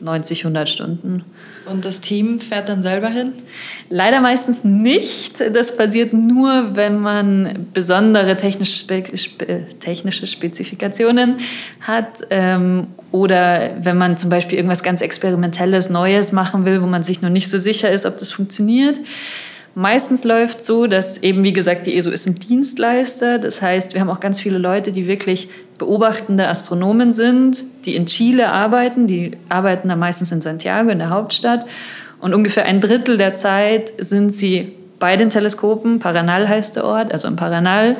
90, 0.03 0.39
100 0.39 0.69
Stunden. 0.69 1.24
Und 1.65 1.86
das 1.86 2.01
Team 2.01 2.39
fährt 2.39 2.67
dann 2.67 2.83
selber 2.83 3.07
hin? 3.07 3.33
Leider 3.89 4.19
meistens 4.19 4.63
nicht. 4.63 5.41
Das 5.53 5.77
passiert 5.77 6.13
nur, 6.13 6.75
wenn 6.75 7.00
man 7.00 7.67
besondere 7.74 8.36
technische, 8.36 8.77
Spe 8.77 9.03
Spe 9.15 9.65
technische 9.79 10.27
Spezifikationen 10.27 11.38
hat 11.81 12.22
ähm, 12.29 12.88
oder 13.12 13.72
wenn 13.79 13.98
man 13.98 14.17
zum 14.17 14.29
Beispiel 14.29 14.57
irgendwas 14.57 14.83
ganz 14.83 15.01
Experimentelles, 15.01 15.89
Neues 15.89 16.31
machen 16.31 16.65
will, 16.65 16.81
wo 16.81 16.88
man 16.88 17.03
sich 17.03 17.22
noch 17.22 17.29
nicht 17.29 17.50
so 17.50 17.57
sicher 17.57 17.89
ist, 17.89 18.05
ob 18.05 18.17
das 18.17 18.31
funktioniert. 18.31 19.00
Meistens 19.75 20.24
läuft 20.24 20.60
es 20.60 20.67
so, 20.67 20.86
dass 20.86 21.24
eben, 21.24 21.43
wie 21.43 21.53
gesagt, 21.53 21.88
die 21.88 21.95
ESO 21.98 22.12
ist 22.12 22.27
ein 22.27 22.36
Dienstleister. 22.36 23.39
Das 23.39 23.62
heißt, 23.62 23.95
wir 23.95 24.01
haben 24.01 24.10
auch 24.10 24.19
ganz 24.19 24.39
viele 24.39 24.60
Leute, 24.60 24.91
die 24.91 25.07
wirklich 25.07 25.50
beobachtende 25.77 26.48
Astronomen 26.48 27.12
sind, 27.12 27.63
die 27.86 27.96
in 27.96 28.06
Chile 28.06 28.51
arbeiten. 28.51 29.08
Die 29.08 29.32
arbeiten 29.50 29.89
da 29.89 29.96
meistens 29.96 30.32
in 30.32 30.42
Santiago, 30.42 30.89
in 30.89 31.00
der 31.00 31.10
Hauptstadt. 31.10 31.65
Und 32.20 32.34
ungefähr 32.34 32.65
ein 32.65 32.80
Drittel 32.80 33.18
der 33.18 33.36
Zeit 33.36 33.92
sind 33.98 34.32
sie 34.32 34.74
bei 35.00 35.18
den 35.18 35.30
Teleskopen, 35.30 36.00
Paranal 36.00 36.48
heißt 36.48 36.77
der 36.77 36.86
Ort, 36.86 37.12
also 37.12 37.27
im 37.27 37.36
Paranal, 37.36 37.98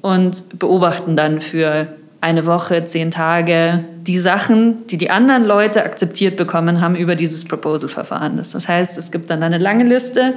und 0.00 0.60
beobachten 0.60 1.16
dann 1.16 1.40
für 1.40 1.88
eine 2.20 2.46
Woche, 2.46 2.84
zehn 2.84 3.10
Tage 3.10 3.84
die 4.02 4.18
Sachen, 4.18 4.86
die 4.86 4.96
die 4.96 5.10
anderen 5.10 5.44
Leute 5.44 5.84
akzeptiert 5.84 6.36
bekommen 6.36 6.80
haben 6.80 6.94
über 6.94 7.16
dieses 7.16 7.44
Proposal-Verfahren. 7.44 8.36
Das 8.36 8.68
heißt, 8.68 8.96
es 8.96 9.10
gibt 9.10 9.30
dann 9.30 9.42
eine 9.42 9.58
lange 9.58 9.82
Liste 9.84 10.34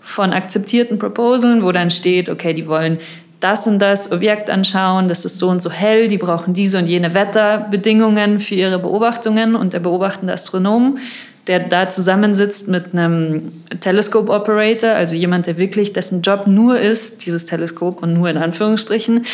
von 0.00 0.32
akzeptierten 0.32 0.98
Proposalen, 0.98 1.64
wo 1.64 1.72
dann 1.72 1.90
steht, 1.90 2.28
okay, 2.28 2.54
die 2.54 2.68
wollen 2.68 2.98
das 3.40 3.66
und 3.66 3.78
das 3.78 4.10
Objekt 4.10 4.50
anschauen, 4.50 5.08
das 5.08 5.24
ist 5.24 5.38
so 5.38 5.48
und 5.48 5.62
so 5.62 5.70
hell, 5.70 6.08
die 6.08 6.18
brauchen 6.18 6.54
diese 6.54 6.78
und 6.78 6.86
jene 6.86 7.14
Wetterbedingungen 7.14 8.40
für 8.40 8.54
ihre 8.54 8.78
Beobachtungen 8.78 9.54
und 9.54 9.72
der 9.72 9.80
beobachtende 9.80 10.32
Astronom 10.32 10.98
der 11.48 11.60
da 11.60 11.88
zusammensitzt 11.88 12.68
mit 12.68 12.92
einem 12.92 13.50
Telescope 13.80 14.30
Operator, 14.30 14.90
also 14.90 15.14
jemand, 15.14 15.46
der 15.46 15.56
wirklich, 15.56 15.94
dessen 15.94 16.20
Job 16.20 16.46
nur 16.46 16.78
ist, 16.78 17.24
dieses 17.24 17.46
Teleskop 17.46 18.02
und 18.02 18.12
nur 18.12 18.28
in 18.28 18.36
Anführungsstrichen, 18.36 19.24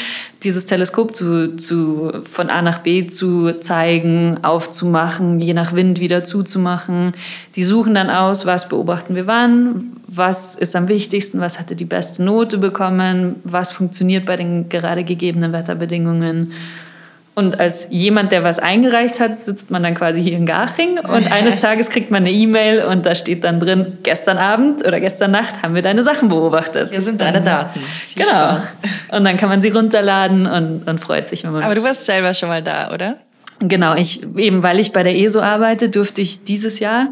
dieses 0.45 0.65
Teleskop 0.65 1.15
zu, 1.15 1.57
zu, 1.57 2.13
von 2.31 2.51
A 2.51 2.63
nach 2.63 2.79
B 2.79 3.07
zu 3.09 3.53
zeigen, 3.61 4.39
aufzumachen, 4.43 5.41
je 5.41 5.55
nach 5.55 5.73
Wind 5.73 5.99
wieder 5.99 6.23
zuzumachen. 6.23 7.13
Die 7.57 7.65
suchen 7.65 7.95
dann 7.95 8.11
aus, 8.11 8.47
was 8.47 8.69
beobachten 8.69 9.17
wir 9.17 9.27
wann, 9.27 9.97
was 10.07 10.55
ist 10.55 10.77
am 10.77 10.89
wichtigsten, 10.89 11.41
was 11.41 11.59
hatte 11.59 11.75
die 11.75 11.85
beste 11.85 12.23
Note 12.23 12.59
bekommen, 12.59 13.37
was 13.43 13.73
funktioniert 13.73 14.25
bei 14.25 14.37
den 14.37 14.69
gerade 14.69 15.03
gegebenen 15.03 15.53
Wetterbedingungen. 15.53 16.53
Und 17.37 17.59
als 17.59 17.89
jemand, 17.91 18.31
der 18.31 18.45
was 18.45 18.61
eingereicht 18.61 19.19
hat, 19.19 19.35
sitzt 19.35 19.73
man 19.73 19.83
dann 19.83 19.97
quasi 19.97 20.23
hier 20.23 20.37
in 20.37 20.47
Garching 20.47 21.01
und 21.01 21.33
eines 21.33 21.59
Tages 21.61 21.89
kriegt 21.89 22.13
man 22.13 22.23
eine 22.23 22.31
E-Mail 22.31 22.85
und 22.85 23.07
da 23.07 23.17
steht 23.17 23.43
dann 23.43 23.59
drin, 23.59 23.99
gestern 24.05 24.39
Abend 24.39 24.87
oder 24.87 25.01
gestern 25.01 25.33
Nacht 25.33 25.63
haben 25.63 25.75
wir 25.75 25.83
deine 25.83 26.05
Sachen 26.05 26.29
beobachtet. 26.29 26.91
Hier 26.93 27.03
sind 27.03 27.21
deine 27.21 27.41
Daten. 27.43 27.81
Viel 28.15 28.25
genau. 28.25 28.57
Spaß. 28.57 28.75
Und 29.11 29.25
dann 29.25 29.37
kann 29.37 29.49
man 29.49 29.61
sie 29.61 29.71
runterladen 29.71 30.47
und, 30.47 30.89
und 30.89 31.01
freut 31.01 31.27
sich, 31.27 31.43
wenn 31.43 31.51
man. 31.51 31.65
Aber 31.65 31.75
du 31.75 31.83
warst 31.83 32.05
selber 32.05 32.35
schon 32.35 32.51
mal 32.51 32.63
da, 32.63 32.93
oder? 32.93 33.17
Genau, 33.59 33.97
ich, 33.97 34.23
eben 34.37 34.63
weil 34.63 34.79
ich 34.79 34.93
bei 34.93 35.03
der 35.03 35.17
ESO 35.17 35.41
arbeite, 35.41 35.89
durfte 35.89 36.21
ich 36.21 36.45
dieses 36.45 36.79
Jahr 36.79 37.09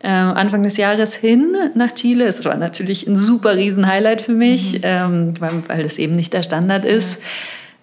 äh, 0.00 0.08
Anfang 0.08 0.62
des 0.64 0.76
Jahres 0.76 1.14
hin 1.14 1.56
nach 1.74 1.92
Chile. 1.92 2.26
Es 2.26 2.44
war 2.44 2.56
natürlich 2.56 3.06
ein 3.06 3.16
super 3.16 3.56
riesen 3.56 3.86
Highlight 3.86 4.20
für 4.20 4.32
mich, 4.32 4.74
mhm. 4.74 4.80
ähm, 4.82 5.34
weil, 5.40 5.62
weil 5.68 5.82
das 5.82 5.96
eben 5.96 6.14
nicht 6.14 6.34
der 6.34 6.42
Standard 6.42 6.84
ist. 6.84 7.22
Ja. 7.22 7.26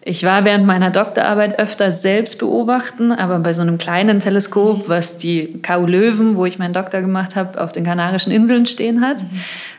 Ich 0.06 0.26
war 0.26 0.44
während 0.44 0.66
meiner 0.66 0.90
Doktorarbeit 0.90 1.60
öfter 1.60 1.94
selbst 1.94 2.38
beobachten, 2.40 3.14
aber 3.14 3.40
bei 3.40 3.54
so 3.54 3.62
einem 3.62 3.78
kleinen 3.78 4.20
Teleskop, 4.20 4.90
was 4.90 5.18
die 5.18 5.62
KU 5.66 5.86
Löwen, 5.86 6.36
wo 6.36 6.46
ich 6.46 6.60
meinen 6.60 6.74
Doktor 6.74 7.00
gemacht 7.00 7.38
habe, 7.38 7.62
auf 7.62 7.72
den 7.72 7.86
Kanarischen 7.86 8.34
Inseln 8.34 8.66
stehen 8.66 9.00
hat. 9.00 9.24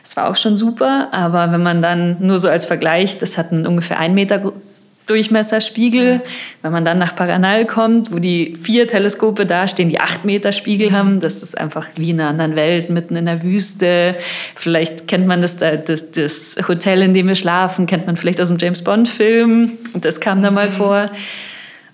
Das 0.01 0.17
war 0.17 0.27
auch 0.27 0.35
schon 0.35 0.55
super, 0.55 1.09
aber 1.11 1.51
wenn 1.51 1.61
man 1.61 1.83
dann 1.83 2.17
nur 2.19 2.39
so 2.39 2.49
als 2.49 2.65
Vergleich, 2.65 3.19
das 3.19 3.37
hat 3.37 3.51
einen 3.51 3.67
ungefähr 3.67 3.99
einen 3.99 4.15
Meter 4.15 4.39
Durchmesserspiegel. 5.05 6.21
Wenn 6.61 6.71
man 6.71 6.85
dann 6.85 6.97
nach 6.97 7.15
Paranal 7.15 7.65
kommt, 7.65 8.11
wo 8.11 8.19
die 8.19 8.55
vier 8.55 8.87
Teleskope 8.87 9.45
dastehen, 9.45 9.89
die 9.89 9.99
acht 9.99 10.25
Meter 10.25 10.51
Spiegel 10.51 10.91
haben, 10.91 11.19
das 11.19 11.43
ist 11.43 11.57
einfach 11.57 11.87
wie 11.95 12.11
in 12.11 12.19
einer 12.19 12.29
anderen 12.29 12.55
Welt, 12.55 12.89
mitten 12.89 13.15
in 13.15 13.25
der 13.25 13.43
Wüste. 13.43 14.15
Vielleicht 14.55 15.07
kennt 15.07 15.27
man 15.27 15.41
das, 15.41 15.57
das, 15.57 16.11
das 16.11 16.57
Hotel, 16.67 17.01
in 17.01 17.13
dem 17.13 17.27
wir 17.27 17.35
schlafen, 17.35 17.85
kennt 17.85 18.05
man 18.05 18.17
vielleicht 18.17 18.41
aus 18.41 18.47
dem 18.47 18.57
James 18.57 18.83
Bond-Film. 18.83 19.71
Das 19.95 20.19
kam 20.19 20.41
da 20.41 20.51
mal 20.51 20.67
mhm. 20.67 20.73
vor. 20.73 21.05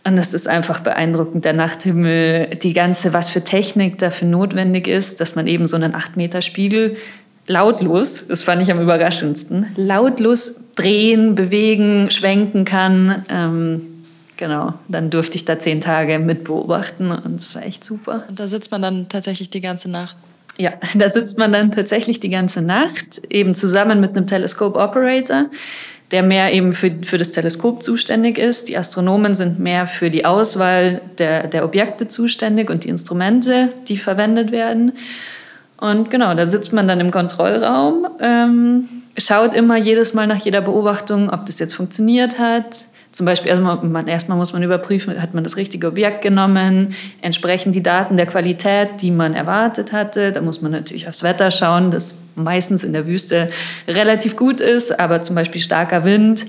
Und 0.03 0.15
das 0.15 0.33
ist 0.33 0.47
einfach 0.47 0.79
beeindruckend, 0.79 1.45
der 1.45 1.53
Nachthimmel, 1.53 2.47
die 2.55 2.73
ganze, 2.73 3.13
was 3.13 3.29
für 3.29 3.43
Technik 3.43 3.99
dafür 3.99 4.27
notwendig 4.27 4.87
ist, 4.87 5.21
dass 5.21 5.35
man 5.35 5.45
eben 5.45 5.67
so 5.67 5.75
einen 5.75 5.93
acht 5.93 6.17
Meter 6.17 6.41
Spiegel 6.41 6.95
lautlos, 7.47 8.27
das 8.27 8.43
fand 8.43 8.61
ich 8.61 8.71
am 8.71 8.81
überraschendsten, 8.81 9.67
lautlos 9.75 10.61
drehen, 10.81 11.35
bewegen, 11.35 12.09
schwenken 12.09 12.65
kann. 12.65 13.23
Ähm, 13.29 14.03
genau, 14.37 14.73
dann 14.87 15.09
durfte 15.09 15.35
ich 15.35 15.45
da 15.45 15.59
zehn 15.59 15.81
Tage 15.81 16.19
mitbeobachten 16.19 17.11
und 17.11 17.39
es 17.39 17.55
war 17.55 17.63
echt 17.63 17.83
super. 17.83 18.25
Und 18.27 18.39
da 18.39 18.47
sitzt 18.47 18.71
man 18.71 18.81
dann 18.81 19.09
tatsächlich 19.09 19.49
die 19.49 19.61
ganze 19.61 19.89
Nacht? 19.89 20.15
Ja, 20.57 20.73
da 20.95 21.11
sitzt 21.11 21.37
man 21.37 21.51
dann 21.51 21.71
tatsächlich 21.71 22.19
die 22.19 22.29
ganze 22.29 22.61
Nacht, 22.61 23.21
eben 23.29 23.55
zusammen 23.55 23.99
mit 23.99 24.15
einem 24.15 24.27
Teleskop-Operator, 24.27 25.45
der 26.11 26.23
mehr 26.23 26.53
eben 26.53 26.73
für, 26.73 26.91
für 27.03 27.17
das 27.17 27.31
Teleskop 27.31 27.81
zuständig 27.81 28.37
ist. 28.37 28.67
Die 28.67 28.77
Astronomen 28.77 29.33
sind 29.33 29.59
mehr 29.59 29.87
für 29.87 30.09
die 30.09 30.25
Auswahl 30.25 31.01
der, 31.17 31.47
der 31.47 31.63
Objekte 31.63 32.07
zuständig 32.07 32.69
und 32.69 32.83
die 32.83 32.89
Instrumente, 32.89 33.69
die 33.87 33.97
verwendet 33.97 34.51
werden. 34.51 34.91
Und 35.79 36.11
genau, 36.11 36.33
da 36.35 36.45
sitzt 36.45 36.73
man 36.73 36.87
dann 36.87 36.99
im 36.99 37.11
Kontrollraum, 37.11 38.07
ähm, 38.19 38.87
schaut 39.17 39.53
immer 39.53 39.77
jedes 39.77 40.13
Mal 40.13 40.27
nach 40.27 40.43
jeder 40.43 40.61
Beobachtung, 40.61 41.29
ob 41.29 41.45
das 41.45 41.59
jetzt 41.59 41.73
funktioniert 41.73 42.39
hat. 42.39 42.87
Zum 43.11 43.25
Beispiel 43.25 43.49
erstmal, 43.49 43.77
man, 43.83 44.07
erstmal 44.07 44.37
muss 44.37 44.53
man 44.53 44.63
überprüfen, 44.63 45.21
hat 45.21 45.33
man 45.33 45.43
das 45.43 45.57
richtige 45.57 45.87
Objekt 45.87 46.21
genommen, 46.21 46.95
entsprechen 47.21 47.73
die 47.73 47.83
Daten 47.83 48.15
der 48.15 48.25
Qualität, 48.25 49.01
die 49.01 49.11
man 49.11 49.33
erwartet 49.33 49.91
hatte. 49.91 50.31
Da 50.31 50.39
muss 50.39 50.61
man 50.61 50.71
natürlich 50.71 51.09
aufs 51.09 51.21
Wetter 51.21 51.51
schauen, 51.51 51.91
das 51.91 52.15
meistens 52.35 52.85
in 52.85 52.93
der 52.93 53.05
Wüste 53.07 53.49
relativ 53.85 54.37
gut 54.37 54.61
ist, 54.61 54.97
aber 54.97 55.21
zum 55.21 55.35
Beispiel 55.35 55.59
starker 55.59 56.05
Wind 56.05 56.45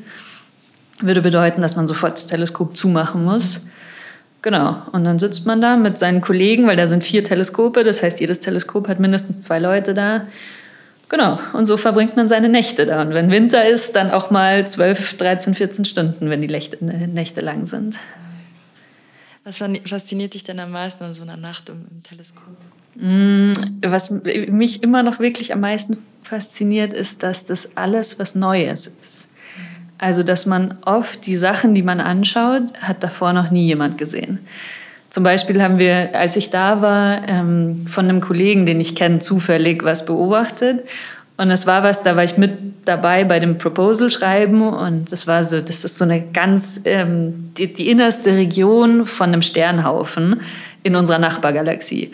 würde 1.00 1.20
bedeuten, 1.20 1.62
dass 1.62 1.74
man 1.74 1.88
sofort 1.88 2.12
das 2.12 2.28
Teleskop 2.28 2.76
zumachen 2.76 3.24
muss. 3.24 3.66
Genau. 4.42 4.82
Und 4.92 5.04
dann 5.04 5.18
sitzt 5.18 5.46
man 5.46 5.60
da 5.60 5.76
mit 5.76 5.98
seinen 5.98 6.20
Kollegen, 6.20 6.66
weil 6.66 6.76
da 6.76 6.86
sind 6.86 7.02
vier 7.02 7.24
Teleskope. 7.24 7.84
Das 7.84 8.02
heißt, 8.02 8.20
jedes 8.20 8.40
Teleskop 8.40 8.88
hat 8.88 9.00
mindestens 9.00 9.42
zwei 9.42 9.58
Leute 9.58 9.94
da. 9.94 10.26
Genau. 11.12 11.38
Und 11.52 11.66
so 11.66 11.76
verbringt 11.76 12.16
man 12.16 12.26
seine 12.26 12.48
Nächte 12.48 12.86
da. 12.86 13.02
Und 13.02 13.12
wenn 13.12 13.30
Winter 13.30 13.68
ist, 13.68 13.94
dann 13.96 14.10
auch 14.10 14.30
mal 14.30 14.66
12, 14.66 15.18
13, 15.18 15.54
14 15.54 15.84
Stunden, 15.84 16.30
wenn 16.30 16.40
die 16.40 16.46
Nächte 16.48 17.40
lang 17.42 17.66
sind. 17.66 17.98
Was 19.44 19.58
fasziniert 19.58 20.32
dich 20.32 20.42
denn 20.42 20.58
am 20.58 20.70
meisten 20.70 21.04
an 21.04 21.12
so 21.12 21.22
einer 21.22 21.36
Nacht 21.36 21.68
im, 21.68 22.02
Teleskop? 22.02 22.56
Mm, 22.94 23.52
was 23.84 24.10
mich 24.10 24.82
immer 24.82 25.02
noch 25.02 25.18
wirklich 25.18 25.52
am 25.52 25.60
meisten 25.60 25.98
fasziniert, 26.22 26.94
ist, 26.94 27.22
dass 27.22 27.44
das 27.44 27.76
alles 27.76 28.18
was 28.18 28.34
Neues 28.34 28.86
ist. 28.86 29.28
Also, 29.98 30.22
dass 30.22 30.46
man 30.46 30.78
oft 30.86 31.26
die 31.26 31.36
Sachen, 31.36 31.74
die 31.74 31.82
man 31.82 32.00
anschaut, 32.00 32.72
hat 32.80 33.04
davor 33.04 33.34
noch 33.34 33.50
nie 33.50 33.66
jemand 33.66 33.98
gesehen. 33.98 34.38
Zum 35.12 35.24
Beispiel 35.24 35.62
haben 35.62 35.78
wir, 35.78 36.14
als 36.14 36.36
ich 36.36 36.48
da 36.48 36.80
war, 36.80 37.28
ähm, 37.28 37.86
von 37.86 38.08
einem 38.08 38.22
Kollegen, 38.22 38.64
den 38.64 38.80
ich 38.80 38.94
kenne, 38.94 39.18
zufällig 39.18 39.84
was 39.84 40.06
beobachtet. 40.06 40.86
Und 41.36 41.50
es 41.50 41.66
war 41.66 41.82
was, 41.82 42.02
da 42.02 42.16
war 42.16 42.24
ich 42.24 42.38
mit 42.38 42.52
dabei 42.86 43.24
bei 43.24 43.38
dem 43.38 43.58
Proposal 43.58 44.08
schreiben 44.08 44.62
und 44.62 45.12
das 45.12 45.26
war 45.26 45.44
so, 45.44 45.60
das 45.60 45.84
ist 45.84 45.98
so 45.98 46.04
eine 46.04 46.22
ganz, 46.32 46.80
ähm, 46.86 47.50
die, 47.58 47.70
die 47.70 47.90
innerste 47.90 48.30
Region 48.30 49.04
von 49.04 49.28
einem 49.28 49.42
Sternhaufen 49.42 50.40
in 50.82 50.96
unserer 50.96 51.18
Nachbargalaxie. 51.18 52.10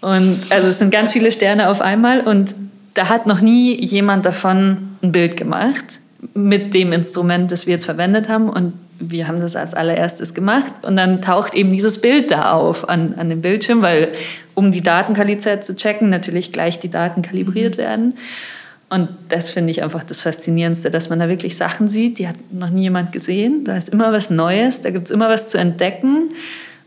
Und 0.00 0.36
also 0.50 0.66
es 0.66 0.80
sind 0.80 0.90
ganz 0.90 1.12
viele 1.12 1.30
Sterne 1.30 1.68
auf 1.68 1.80
einmal 1.80 2.22
und 2.22 2.56
da 2.94 3.08
hat 3.08 3.28
noch 3.28 3.40
nie 3.40 3.80
jemand 3.84 4.26
davon 4.26 4.96
ein 5.00 5.12
Bild 5.12 5.36
gemacht 5.36 6.00
mit 6.34 6.74
dem 6.74 6.92
Instrument, 6.92 7.52
das 7.52 7.68
wir 7.68 7.74
jetzt 7.74 7.84
verwendet 7.84 8.28
haben. 8.28 8.48
Und 8.48 8.74
wir 9.10 9.28
haben 9.28 9.40
das 9.40 9.56
als 9.56 9.74
allererstes 9.74 10.34
gemacht. 10.34 10.72
Und 10.82 10.96
dann 10.96 11.22
taucht 11.22 11.54
eben 11.54 11.70
dieses 11.70 12.00
Bild 12.00 12.30
da 12.30 12.52
auf 12.52 12.88
an, 12.88 13.14
an 13.16 13.28
dem 13.28 13.40
Bildschirm, 13.40 13.82
weil 13.82 14.12
um 14.54 14.70
die 14.70 14.82
Datenqualität 14.82 15.64
zu 15.64 15.76
checken, 15.76 16.08
natürlich 16.08 16.52
gleich 16.52 16.78
die 16.78 16.90
Daten 16.90 17.22
kalibriert 17.22 17.76
werden. 17.76 18.14
Und 18.88 19.08
das 19.30 19.50
finde 19.50 19.70
ich 19.70 19.82
einfach 19.82 20.04
das 20.04 20.20
Faszinierendste, 20.20 20.90
dass 20.90 21.08
man 21.08 21.18
da 21.18 21.28
wirklich 21.28 21.56
Sachen 21.56 21.88
sieht, 21.88 22.18
die 22.18 22.28
hat 22.28 22.36
noch 22.52 22.68
nie 22.68 22.82
jemand 22.82 23.10
gesehen. 23.10 23.64
Da 23.64 23.76
ist 23.76 23.88
immer 23.88 24.12
was 24.12 24.28
Neues, 24.28 24.82
da 24.82 24.90
gibt 24.90 25.06
es 25.06 25.10
immer 25.10 25.30
was 25.30 25.48
zu 25.48 25.56
entdecken. 25.56 26.28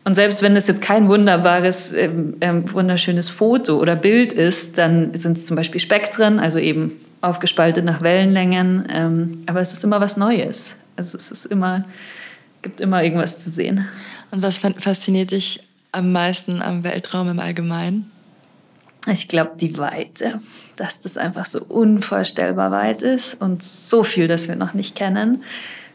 Und 0.04 0.14
selbst 0.14 0.44
wenn 0.44 0.56
es 0.56 0.68
jetzt 0.68 0.84
kein 0.84 1.08
wunderbares, 1.08 1.94
äh, 1.94 2.12
äh, 2.42 2.72
wunderschönes 2.72 3.30
Foto 3.30 3.80
oder 3.80 3.96
Bild 3.96 4.34
ist, 4.34 4.78
dann 4.78 5.16
sind 5.16 5.38
es 5.38 5.48
zum 5.48 5.56
Beispiel 5.58 5.82
Spektren, 5.82 6.40
also 6.40 6.60
eben 6.60 6.96
aufgespaltet 7.22 7.84
nach 7.86 8.04
Wellenlängen. 8.04 8.88
Ähm, 8.94 9.44
aber 9.48 9.62
es 9.62 9.74
ist 9.74 9.84
immer 9.84 10.00
was 10.00 10.16
Neues. 10.16 10.78
Also 10.96 11.18
es 11.18 11.32
ist 11.32 11.46
immer, 11.46 11.86
gibt 12.62 12.82
immer 12.82 13.04
irgendwas 13.04 13.38
zu 13.38 13.50
sehen. 13.50 13.88
Und 14.32 14.42
was 14.42 14.58
fasziniert 14.58 15.32
dich 15.32 15.62
am 15.92 16.12
meisten 16.12 16.62
am 16.62 16.84
Weltraum 16.84 17.30
im 17.30 17.40
Allgemeinen? 17.40 18.12
Ich 19.08 19.28
glaube, 19.28 19.52
die 19.60 19.78
Weite, 19.78 20.40
dass 20.76 21.00
das 21.00 21.18
einfach 21.18 21.46
so 21.46 21.62
unvorstellbar 21.62 22.72
weit 22.72 23.02
ist 23.02 23.40
und 23.40 23.62
so 23.62 24.04
viel, 24.04 24.28
das 24.28 24.48
wir 24.48 24.56
noch 24.56 24.74
nicht 24.74 24.96
kennen, 24.96 25.44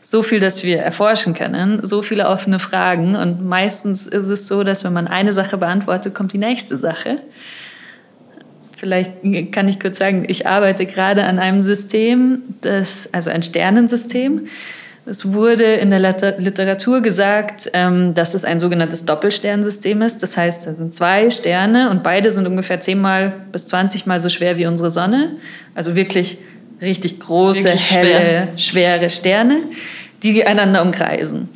so 0.00 0.22
viel, 0.22 0.40
das 0.40 0.62
wir 0.62 0.78
erforschen 0.78 1.34
können, 1.34 1.84
so 1.84 2.02
viele 2.02 2.28
offene 2.28 2.58
Fragen. 2.58 3.16
Und 3.16 3.44
meistens 3.44 4.06
ist 4.06 4.28
es 4.28 4.48
so, 4.48 4.64
dass 4.64 4.84
wenn 4.84 4.92
man 4.92 5.08
eine 5.08 5.32
Sache 5.32 5.58
beantwortet, 5.58 6.14
kommt 6.14 6.32
die 6.32 6.38
nächste 6.38 6.76
Sache. 6.76 7.20
Vielleicht 8.76 9.12
kann 9.52 9.68
ich 9.68 9.78
kurz 9.78 9.98
sagen, 9.98 10.24
ich 10.26 10.46
arbeite 10.46 10.86
gerade 10.86 11.24
an 11.24 11.38
einem 11.38 11.60
System, 11.60 12.42
das, 12.62 13.12
also 13.12 13.30
ein 13.30 13.42
Sternensystem, 13.42 14.46
es 15.10 15.32
wurde 15.32 15.64
in 15.64 15.90
der 15.90 15.98
Literatur 16.38 17.00
gesagt, 17.00 17.68
ähm, 17.72 18.14
dass 18.14 18.34
es 18.34 18.44
ein 18.44 18.60
sogenanntes 18.60 19.04
Doppelsternsystem 19.04 20.02
ist. 20.02 20.22
Das 20.22 20.36
heißt, 20.36 20.68
da 20.68 20.74
sind 20.74 20.94
zwei 20.94 21.30
Sterne 21.30 21.90
und 21.90 22.04
beide 22.04 22.30
sind 22.30 22.46
ungefähr 22.46 22.78
zehnmal 22.78 23.32
bis 23.50 23.66
zwanzigmal 23.66 24.20
so 24.20 24.28
schwer 24.28 24.56
wie 24.56 24.66
unsere 24.66 24.88
Sonne. 24.88 25.32
Also 25.74 25.96
wirklich 25.96 26.38
richtig 26.80 27.18
große, 27.18 27.64
wirklich 27.64 27.90
helle, 27.90 28.08
schwer. 28.10 28.48
schwere 28.56 29.10
Sterne, 29.10 29.56
die 30.22 30.46
einander 30.46 30.80
umkreisen. 30.80 31.48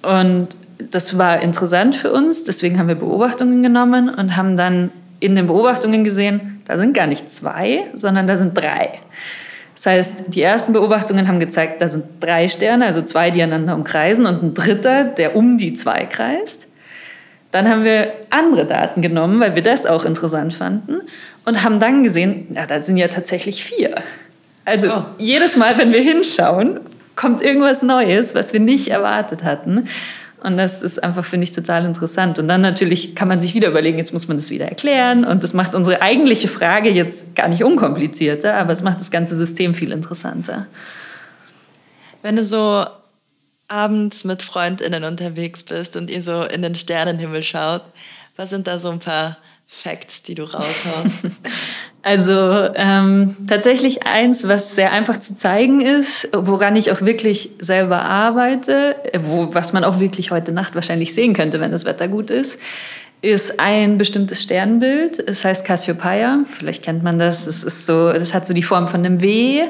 Und 0.00 0.48
das 0.90 1.18
war 1.18 1.42
interessant 1.42 1.94
für 1.94 2.12
uns. 2.12 2.44
Deswegen 2.44 2.78
haben 2.78 2.88
wir 2.88 2.94
Beobachtungen 2.94 3.62
genommen 3.62 4.08
und 4.08 4.38
haben 4.38 4.56
dann 4.56 4.90
in 5.20 5.36
den 5.36 5.48
Beobachtungen 5.48 6.02
gesehen, 6.02 6.62
da 6.64 6.78
sind 6.78 6.94
gar 6.94 7.06
nicht 7.06 7.28
zwei, 7.28 7.84
sondern 7.92 8.26
da 8.26 8.36
sind 8.38 8.56
drei. 8.56 9.00
Das 9.74 9.86
heißt, 9.86 10.24
die 10.28 10.42
ersten 10.42 10.72
Beobachtungen 10.72 11.28
haben 11.28 11.40
gezeigt, 11.40 11.80
da 11.80 11.88
sind 11.88 12.04
drei 12.20 12.48
Sterne, 12.48 12.84
also 12.86 13.02
zwei, 13.02 13.30
die 13.30 13.42
einander 13.42 13.74
umkreisen 13.74 14.26
und 14.26 14.42
ein 14.42 14.54
dritter, 14.54 15.04
der 15.04 15.34
um 15.34 15.58
die 15.58 15.74
zwei 15.74 16.04
kreist. 16.04 16.68
Dann 17.50 17.68
haben 17.68 17.84
wir 17.84 18.12
andere 18.30 18.66
Daten 18.66 19.02
genommen, 19.02 19.40
weil 19.40 19.54
wir 19.54 19.62
das 19.62 19.84
auch 19.86 20.04
interessant 20.04 20.54
fanden 20.54 21.00
und 21.44 21.62
haben 21.62 21.80
dann 21.80 22.02
gesehen, 22.02 22.48
ja, 22.54 22.66
da 22.66 22.80
sind 22.80 22.96
ja 22.96 23.08
tatsächlich 23.08 23.64
vier. 23.64 23.94
Also 24.64 24.90
oh. 24.90 25.04
jedes 25.18 25.56
Mal, 25.56 25.76
wenn 25.78 25.92
wir 25.92 26.00
hinschauen, 26.00 26.80
kommt 27.16 27.42
irgendwas 27.42 27.82
Neues, 27.82 28.34
was 28.34 28.52
wir 28.52 28.60
nicht 28.60 28.88
erwartet 28.88 29.44
hatten. 29.44 29.88
Und 30.42 30.56
das 30.56 30.82
ist 30.82 31.02
einfach, 31.02 31.24
finde 31.24 31.44
ich, 31.44 31.52
total 31.52 31.84
interessant. 31.84 32.38
Und 32.40 32.48
dann 32.48 32.60
natürlich 32.60 33.14
kann 33.14 33.28
man 33.28 33.38
sich 33.38 33.54
wieder 33.54 33.68
überlegen, 33.68 33.98
jetzt 33.98 34.12
muss 34.12 34.26
man 34.26 34.36
das 34.36 34.50
wieder 34.50 34.66
erklären. 34.66 35.24
Und 35.24 35.44
das 35.44 35.54
macht 35.54 35.76
unsere 35.76 36.02
eigentliche 36.02 36.48
Frage 36.48 36.90
jetzt 36.90 37.36
gar 37.36 37.46
nicht 37.46 37.62
unkomplizierter, 37.62 38.54
aber 38.54 38.72
es 38.72 38.82
macht 38.82 38.98
das 38.98 39.12
ganze 39.12 39.36
System 39.36 39.74
viel 39.74 39.92
interessanter. 39.92 40.66
Wenn 42.22 42.34
du 42.34 42.42
so 42.42 42.84
abends 43.68 44.24
mit 44.24 44.42
FreundInnen 44.42 45.04
unterwegs 45.04 45.62
bist 45.62 45.96
und 45.96 46.10
ihr 46.10 46.22
so 46.22 46.42
in 46.42 46.62
den 46.62 46.74
Sternenhimmel 46.74 47.42
schaut, 47.44 47.82
was 48.36 48.50
sind 48.50 48.66
da 48.66 48.80
so 48.80 48.90
ein 48.90 48.98
paar 48.98 49.38
Facts, 49.74 50.22
die 50.22 50.34
du 50.34 50.44
raushaust? 50.44 51.24
Also 52.04 52.32
ähm, 52.74 53.36
tatsächlich 53.46 54.04
eins, 54.08 54.48
was 54.48 54.74
sehr 54.74 54.90
einfach 54.90 55.20
zu 55.20 55.36
zeigen 55.36 55.80
ist, 55.80 56.28
woran 56.32 56.74
ich 56.74 56.90
auch 56.90 57.00
wirklich 57.00 57.50
selber 57.60 58.02
arbeite, 58.02 58.96
wo, 59.20 59.54
was 59.54 59.72
man 59.72 59.84
auch 59.84 60.00
wirklich 60.00 60.32
heute 60.32 60.50
Nacht 60.50 60.74
wahrscheinlich 60.74 61.14
sehen 61.14 61.32
könnte, 61.32 61.60
wenn 61.60 61.70
das 61.70 61.84
Wetter 61.84 62.08
gut 62.08 62.30
ist, 62.30 62.58
ist 63.20 63.60
ein 63.60 63.98
bestimmtes 63.98 64.42
Sternbild. 64.42 65.20
Es 65.20 65.44
heißt 65.44 65.64
Cassiopeia. 65.64 66.40
Vielleicht 66.44 66.82
kennt 66.82 67.04
man 67.04 67.20
das. 67.20 67.46
Es 67.46 67.62
ist 67.62 67.86
so, 67.86 68.12
das 68.12 68.34
hat 68.34 68.44
so 68.46 68.52
die 68.52 68.64
Form 68.64 68.88
von 68.88 69.06
einem 69.06 69.22
W. 69.22 69.62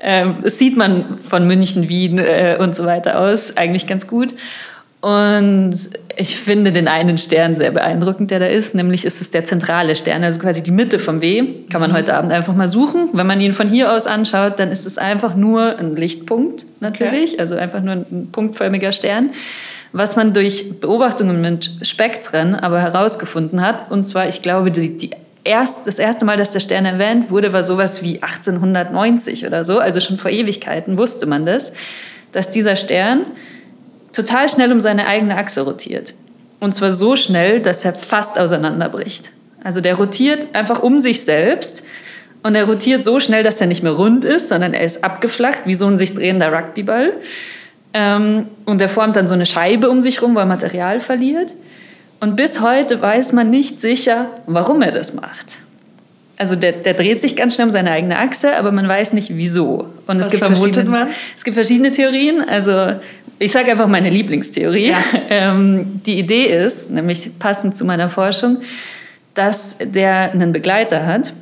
Ähm, 0.00 0.38
das 0.42 0.58
sieht 0.58 0.78
man 0.78 1.18
von 1.18 1.46
München, 1.46 1.90
Wien 1.90 2.16
äh, 2.16 2.56
und 2.58 2.74
so 2.74 2.86
weiter 2.86 3.20
aus 3.20 3.58
eigentlich 3.58 3.86
ganz 3.86 4.06
gut. 4.06 4.34
Und 5.00 5.72
ich 6.16 6.36
finde 6.36 6.72
den 6.72 6.86
einen 6.86 7.16
Stern 7.16 7.56
sehr 7.56 7.70
beeindruckend, 7.70 8.30
der 8.30 8.38
da 8.38 8.46
ist. 8.46 8.74
Nämlich 8.74 9.06
ist 9.06 9.22
es 9.22 9.30
der 9.30 9.46
zentrale 9.46 9.96
Stern, 9.96 10.22
also 10.22 10.38
quasi 10.38 10.62
die 10.62 10.72
Mitte 10.72 10.98
vom 10.98 11.22
W. 11.22 11.54
Kann 11.70 11.80
man 11.80 11.92
mhm. 11.92 11.96
heute 11.96 12.14
Abend 12.14 12.32
einfach 12.32 12.54
mal 12.54 12.68
suchen. 12.68 13.08
Wenn 13.14 13.26
man 13.26 13.40
ihn 13.40 13.52
von 13.52 13.68
hier 13.68 13.92
aus 13.92 14.06
anschaut, 14.06 14.58
dann 14.58 14.70
ist 14.70 14.86
es 14.86 14.98
einfach 14.98 15.34
nur 15.34 15.78
ein 15.78 15.96
Lichtpunkt 15.96 16.66
natürlich, 16.80 17.34
okay. 17.34 17.40
also 17.40 17.56
einfach 17.56 17.80
nur 17.80 17.94
ein 17.94 18.28
punktförmiger 18.30 18.92
Stern. 18.92 19.30
Was 19.92 20.16
man 20.16 20.34
durch 20.34 20.78
Beobachtungen 20.80 21.40
mit 21.40 21.70
Spektren 21.82 22.54
aber 22.54 22.80
herausgefunden 22.80 23.62
hat, 23.62 23.90
und 23.90 24.04
zwar, 24.04 24.28
ich 24.28 24.42
glaube, 24.42 24.70
die, 24.70 24.96
die 24.96 25.10
erst, 25.44 25.86
das 25.86 25.98
erste 25.98 26.24
Mal, 26.26 26.36
dass 26.36 26.52
der 26.52 26.60
Stern 26.60 26.84
erwähnt 26.84 27.30
wurde, 27.30 27.52
war 27.52 27.62
sowas 27.62 28.02
wie 28.02 28.22
1890 28.22 29.46
oder 29.46 29.64
so, 29.64 29.78
also 29.78 29.98
schon 29.98 30.18
vor 30.18 30.30
Ewigkeiten 30.30 30.98
wusste 30.98 31.26
man 31.26 31.46
das, 31.46 31.72
dass 32.32 32.50
dieser 32.50 32.76
Stern 32.76 33.26
total 34.12 34.48
schnell 34.48 34.72
um 34.72 34.80
seine 34.80 35.06
eigene 35.06 35.36
Achse 35.36 35.62
rotiert. 35.62 36.14
Und 36.60 36.72
zwar 36.74 36.90
so 36.90 37.16
schnell, 37.16 37.60
dass 37.60 37.84
er 37.84 37.94
fast 37.94 38.38
auseinanderbricht. 38.38 39.32
Also 39.62 39.80
der 39.80 39.94
rotiert 39.94 40.54
einfach 40.54 40.82
um 40.82 40.98
sich 40.98 41.22
selbst 41.22 41.84
und 42.42 42.54
er 42.54 42.64
rotiert 42.64 43.04
so 43.04 43.20
schnell, 43.20 43.42
dass 43.42 43.60
er 43.60 43.66
nicht 43.66 43.82
mehr 43.82 43.92
rund 43.92 44.24
ist, 44.24 44.48
sondern 44.48 44.74
er 44.74 44.82
ist 44.82 45.04
abgeflacht, 45.04 45.62
wie 45.66 45.74
so 45.74 45.86
ein 45.86 45.98
sich 45.98 46.14
drehender 46.14 46.52
Rugbyball. 46.52 47.12
Ähm, 47.92 48.46
und 48.64 48.80
er 48.80 48.88
formt 48.88 49.16
dann 49.16 49.28
so 49.28 49.34
eine 49.34 49.46
Scheibe 49.46 49.90
um 49.90 50.00
sich 50.00 50.22
rum, 50.22 50.34
wo 50.34 50.38
er 50.38 50.46
Material 50.46 51.00
verliert. 51.00 51.54
Und 52.20 52.36
bis 52.36 52.60
heute 52.60 53.00
weiß 53.00 53.32
man 53.32 53.50
nicht 53.50 53.80
sicher, 53.80 54.28
warum 54.46 54.82
er 54.82 54.92
das 54.92 55.14
macht. 55.14 55.58
Also 56.36 56.56
der, 56.56 56.72
der 56.72 56.94
dreht 56.94 57.20
sich 57.20 57.36
ganz 57.36 57.54
schnell 57.54 57.66
um 57.66 57.70
seine 57.70 57.90
eigene 57.90 58.18
Achse, 58.18 58.56
aber 58.56 58.72
man 58.72 58.88
weiß 58.88 59.12
nicht 59.12 59.36
wieso. 59.36 59.88
Und 60.06 60.18
Was 60.18 60.26
es 60.26 60.30
gibt 60.30 60.44
vermutet 60.44 60.88
man? 60.88 61.08
Es 61.36 61.44
gibt 61.44 61.54
verschiedene 61.54 61.92
Theorien. 61.92 62.42
Also 62.48 62.94
ich 63.40 63.52
sage 63.52 63.72
einfach 63.72 63.88
meine 63.88 64.10
Lieblingstheorie. 64.10 64.90
Ja. 64.90 64.98
Ähm, 65.32 66.00
die 66.04 66.18
Idee 66.18 66.46
ist, 66.46 66.90
nämlich 66.90 67.38
passend 67.38 67.74
zu 67.76 67.84
meiner 67.84 68.10
Forschung, 68.10 68.58
dass 69.34 69.78
der 69.80 70.32
einen 70.32 70.52
Begleiter 70.52 71.06
hat, 71.06 71.32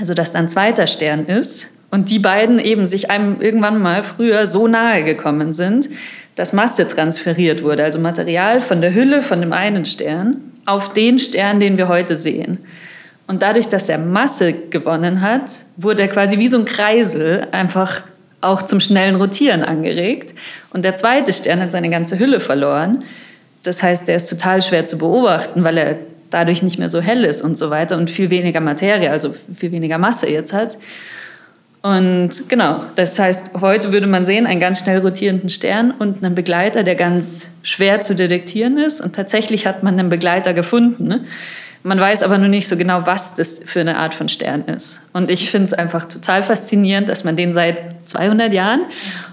also 0.00 0.14
dass 0.14 0.32
da 0.32 0.38
ein 0.38 0.48
zweiter 0.48 0.86
Stern 0.86 1.26
ist 1.26 1.78
und 1.90 2.08
die 2.08 2.18
beiden 2.18 2.58
eben 2.58 2.86
sich 2.86 3.10
einem 3.10 3.42
irgendwann 3.42 3.82
mal 3.82 4.02
früher 4.02 4.46
so 4.46 4.66
nahe 4.66 5.04
gekommen 5.04 5.52
sind, 5.52 5.90
dass 6.36 6.54
Masse 6.54 6.88
transferiert 6.88 7.62
wurde, 7.62 7.84
also 7.84 7.98
Material 7.98 8.62
von 8.62 8.80
der 8.80 8.94
Hülle 8.94 9.20
von 9.20 9.42
dem 9.42 9.52
einen 9.52 9.84
Stern 9.84 10.38
auf 10.64 10.94
den 10.94 11.18
Stern, 11.18 11.60
den 11.60 11.76
wir 11.76 11.88
heute 11.88 12.16
sehen. 12.16 12.60
Und 13.26 13.42
dadurch, 13.42 13.68
dass 13.68 13.90
er 13.90 13.98
Masse 13.98 14.54
gewonnen 14.54 15.20
hat, 15.20 15.50
wurde 15.76 16.02
er 16.02 16.08
quasi 16.08 16.38
wie 16.38 16.48
so 16.48 16.58
ein 16.58 16.64
Kreisel 16.64 17.46
einfach 17.52 18.00
auch 18.40 18.62
zum 18.62 18.80
schnellen 18.80 19.16
Rotieren 19.16 19.62
angeregt. 19.62 20.34
Und 20.70 20.84
der 20.84 20.94
zweite 20.94 21.32
Stern 21.32 21.60
hat 21.60 21.72
seine 21.72 21.90
ganze 21.90 22.18
Hülle 22.18 22.40
verloren. 22.40 23.04
Das 23.62 23.82
heißt, 23.82 24.08
der 24.08 24.16
ist 24.16 24.28
total 24.28 24.62
schwer 24.62 24.86
zu 24.86 24.98
beobachten, 24.98 25.64
weil 25.64 25.78
er 25.78 25.96
dadurch 26.30 26.62
nicht 26.62 26.78
mehr 26.78 26.88
so 26.88 27.00
hell 27.00 27.24
ist 27.24 27.42
und 27.42 27.58
so 27.58 27.70
weiter 27.70 27.96
und 27.96 28.10
viel 28.10 28.30
weniger 28.30 28.60
Materie, 28.60 29.10
also 29.10 29.34
viel 29.56 29.72
weniger 29.72 29.98
Masse 29.98 30.28
jetzt 30.28 30.52
hat. 30.52 30.78
Und 31.80 32.48
genau, 32.48 32.82
das 32.96 33.18
heißt, 33.18 33.60
heute 33.60 33.92
würde 33.92 34.08
man 34.08 34.26
sehen, 34.26 34.46
einen 34.46 34.60
ganz 34.60 34.80
schnell 34.80 34.98
rotierenden 34.98 35.48
Stern 35.48 35.92
und 35.92 36.24
einen 36.24 36.34
Begleiter, 36.34 36.82
der 36.82 36.96
ganz 36.96 37.52
schwer 37.62 38.00
zu 38.00 38.14
detektieren 38.14 38.78
ist. 38.78 39.00
Und 39.00 39.14
tatsächlich 39.14 39.66
hat 39.66 39.82
man 39.82 39.98
einen 39.98 40.08
Begleiter 40.08 40.54
gefunden. 40.54 41.06
Ne? 41.06 41.24
Man 41.82 42.00
weiß 42.00 42.22
aber 42.22 42.38
nur 42.38 42.48
nicht 42.48 42.68
so 42.68 42.76
genau, 42.76 43.06
was 43.06 43.34
das 43.34 43.60
für 43.64 43.80
eine 43.80 43.96
Art 43.96 44.14
von 44.14 44.28
Stern 44.28 44.64
ist. 44.64 45.02
Und 45.12 45.30
ich 45.30 45.50
finde 45.50 45.66
es 45.66 45.74
einfach 45.74 46.08
total 46.08 46.42
faszinierend, 46.42 47.08
dass 47.08 47.24
man 47.24 47.36
den 47.36 47.54
seit 47.54 48.08
200 48.08 48.52
Jahren 48.52 48.82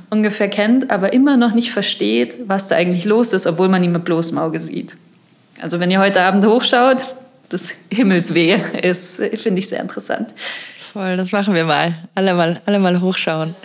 ungefähr 0.09 0.47
kennt, 0.47 0.91
aber 0.91 1.13
immer 1.13 1.37
noch 1.37 1.53
nicht 1.53 1.71
versteht, 1.71 2.37
was 2.47 2.67
da 2.67 2.75
eigentlich 2.75 3.05
los 3.05 3.33
ist, 3.33 3.47
obwohl 3.47 3.67
man 3.67 3.83
ihn 3.83 3.91
mit 3.91 4.05
bloßem 4.05 4.37
Auge 4.37 4.59
sieht. 4.59 4.95
Also 5.61 5.79
wenn 5.79 5.89
ihr 5.89 5.99
heute 5.99 6.21
Abend 6.21 6.45
hochschaut, 6.45 7.03
das 7.49 7.73
Himmelswehe 7.91 8.57
ist, 8.81 9.17
finde 9.35 9.59
ich 9.59 9.67
sehr 9.67 9.81
interessant. 9.81 10.33
Voll, 10.93 11.17
das 11.17 11.31
machen 11.31 11.53
wir 11.53 11.65
mal. 11.65 11.95
Alle 12.15 12.33
mal, 12.33 12.61
alle 12.65 12.79
mal 12.79 13.01
hochschauen. 13.01 13.55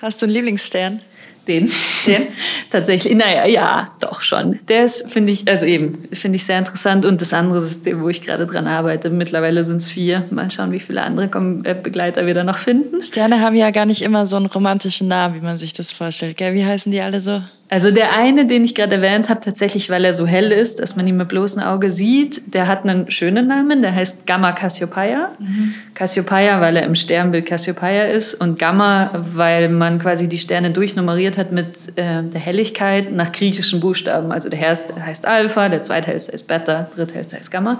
Hast 0.00 0.20
du 0.22 0.26
einen 0.26 0.34
Lieblingsstern? 0.34 1.00
Den. 1.48 1.70
Den? 2.06 2.26
Tatsächlich, 2.70 3.14
naja, 3.14 3.46
ja, 3.46 3.88
doch 4.00 4.20
schon. 4.20 4.58
Der 4.68 4.84
ist, 4.84 5.10
finde 5.10 5.32
ich, 5.32 5.48
also 5.48 5.66
eben, 5.66 6.04
finde 6.12 6.36
ich 6.36 6.44
sehr 6.44 6.58
interessant. 6.58 7.04
Und 7.04 7.20
das 7.20 7.32
andere 7.32 7.60
System, 7.60 8.02
wo 8.02 8.08
ich 8.08 8.22
gerade 8.22 8.46
dran 8.46 8.66
arbeite, 8.66 9.10
mittlerweile 9.10 9.64
sind 9.64 9.78
es 9.78 9.90
vier. 9.90 10.24
Mal 10.30 10.50
schauen, 10.50 10.72
wie 10.72 10.80
viele 10.80 11.02
andere 11.02 11.28
äh, 11.64 11.74
Begleiter 11.74 12.26
wir 12.26 12.34
da 12.34 12.44
noch 12.44 12.58
finden. 12.58 13.02
Sterne 13.02 13.40
haben 13.40 13.56
ja 13.56 13.70
gar 13.70 13.86
nicht 13.86 14.02
immer 14.02 14.26
so 14.26 14.36
einen 14.36 14.46
romantischen 14.46 15.08
Namen, 15.08 15.34
wie 15.34 15.40
man 15.40 15.58
sich 15.58 15.72
das 15.72 15.90
vorstellt. 15.90 16.36
Gell? 16.36 16.54
Wie 16.54 16.64
heißen 16.64 16.92
die 16.92 17.00
alle 17.00 17.20
so? 17.20 17.42
Also 17.70 17.90
der 17.90 18.16
eine, 18.16 18.46
den 18.46 18.64
ich 18.64 18.74
gerade 18.74 18.96
erwähnt 18.96 19.28
habe, 19.28 19.40
tatsächlich, 19.40 19.90
weil 19.90 20.04
er 20.04 20.14
so 20.14 20.26
hell 20.26 20.52
ist, 20.52 20.80
dass 20.80 20.96
man 20.96 21.06
ihn 21.06 21.18
mit 21.18 21.28
bloßem 21.28 21.62
Auge 21.62 21.90
sieht, 21.90 22.54
der 22.54 22.66
hat 22.66 22.84
einen 22.84 23.10
schönen 23.10 23.46
Namen, 23.46 23.82
der 23.82 23.94
heißt 23.94 24.26
Gamma 24.26 24.52
Cassiopeia. 24.52 25.32
Mhm. 25.38 25.74
Cassiopeia, 25.92 26.62
weil 26.62 26.76
er 26.76 26.84
im 26.84 26.94
Sternbild 26.94 27.44
Cassiopeia 27.44 28.04
ist 28.04 28.34
und 28.34 28.58
Gamma, 28.58 29.10
weil 29.34 29.68
man 29.68 29.98
quasi 29.98 30.28
die 30.28 30.38
Sterne 30.38 30.70
durchnummeriert 30.70 31.36
hat 31.36 31.52
mit 31.52 31.76
äh, 31.96 32.22
der 32.22 32.40
Helligkeit 32.40 33.12
nach 33.12 33.32
griechischen 33.32 33.80
Buchstaben. 33.80 34.32
Also 34.32 34.48
der 34.48 34.60
erste 34.60 35.04
heißt 35.04 35.26
Alpha, 35.26 35.68
der 35.68 35.82
zweithellste 35.82 36.32
heißt 36.32 36.46
Beta, 36.46 36.88
dritthellste 36.94 37.36
heißt 37.36 37.50
Gamma. 37.50 37.78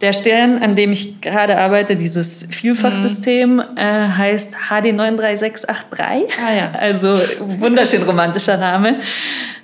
Der 0.00 0.14
Stern, 0.14 0.58
an 0.58 0.76
dem 0.76 0.92
ich 0.92 1.20
gerade 1.20 1.58
arbeite, 1.58 1.94
dieses 1.94 2.48
Vielfachsystem, 2.50 3.56
mhm. 3.56 3.62
äh, 3.76 4.08
heißt 4.08 4.56
HD93683. 4.70 5.68
Ah, 6.00 6.54
ja. 6.56 6.72
Also 6.72 7.18
wunderschön 7.58 8.02
romantischer 8.02 8.56
Name. 8.56 9.00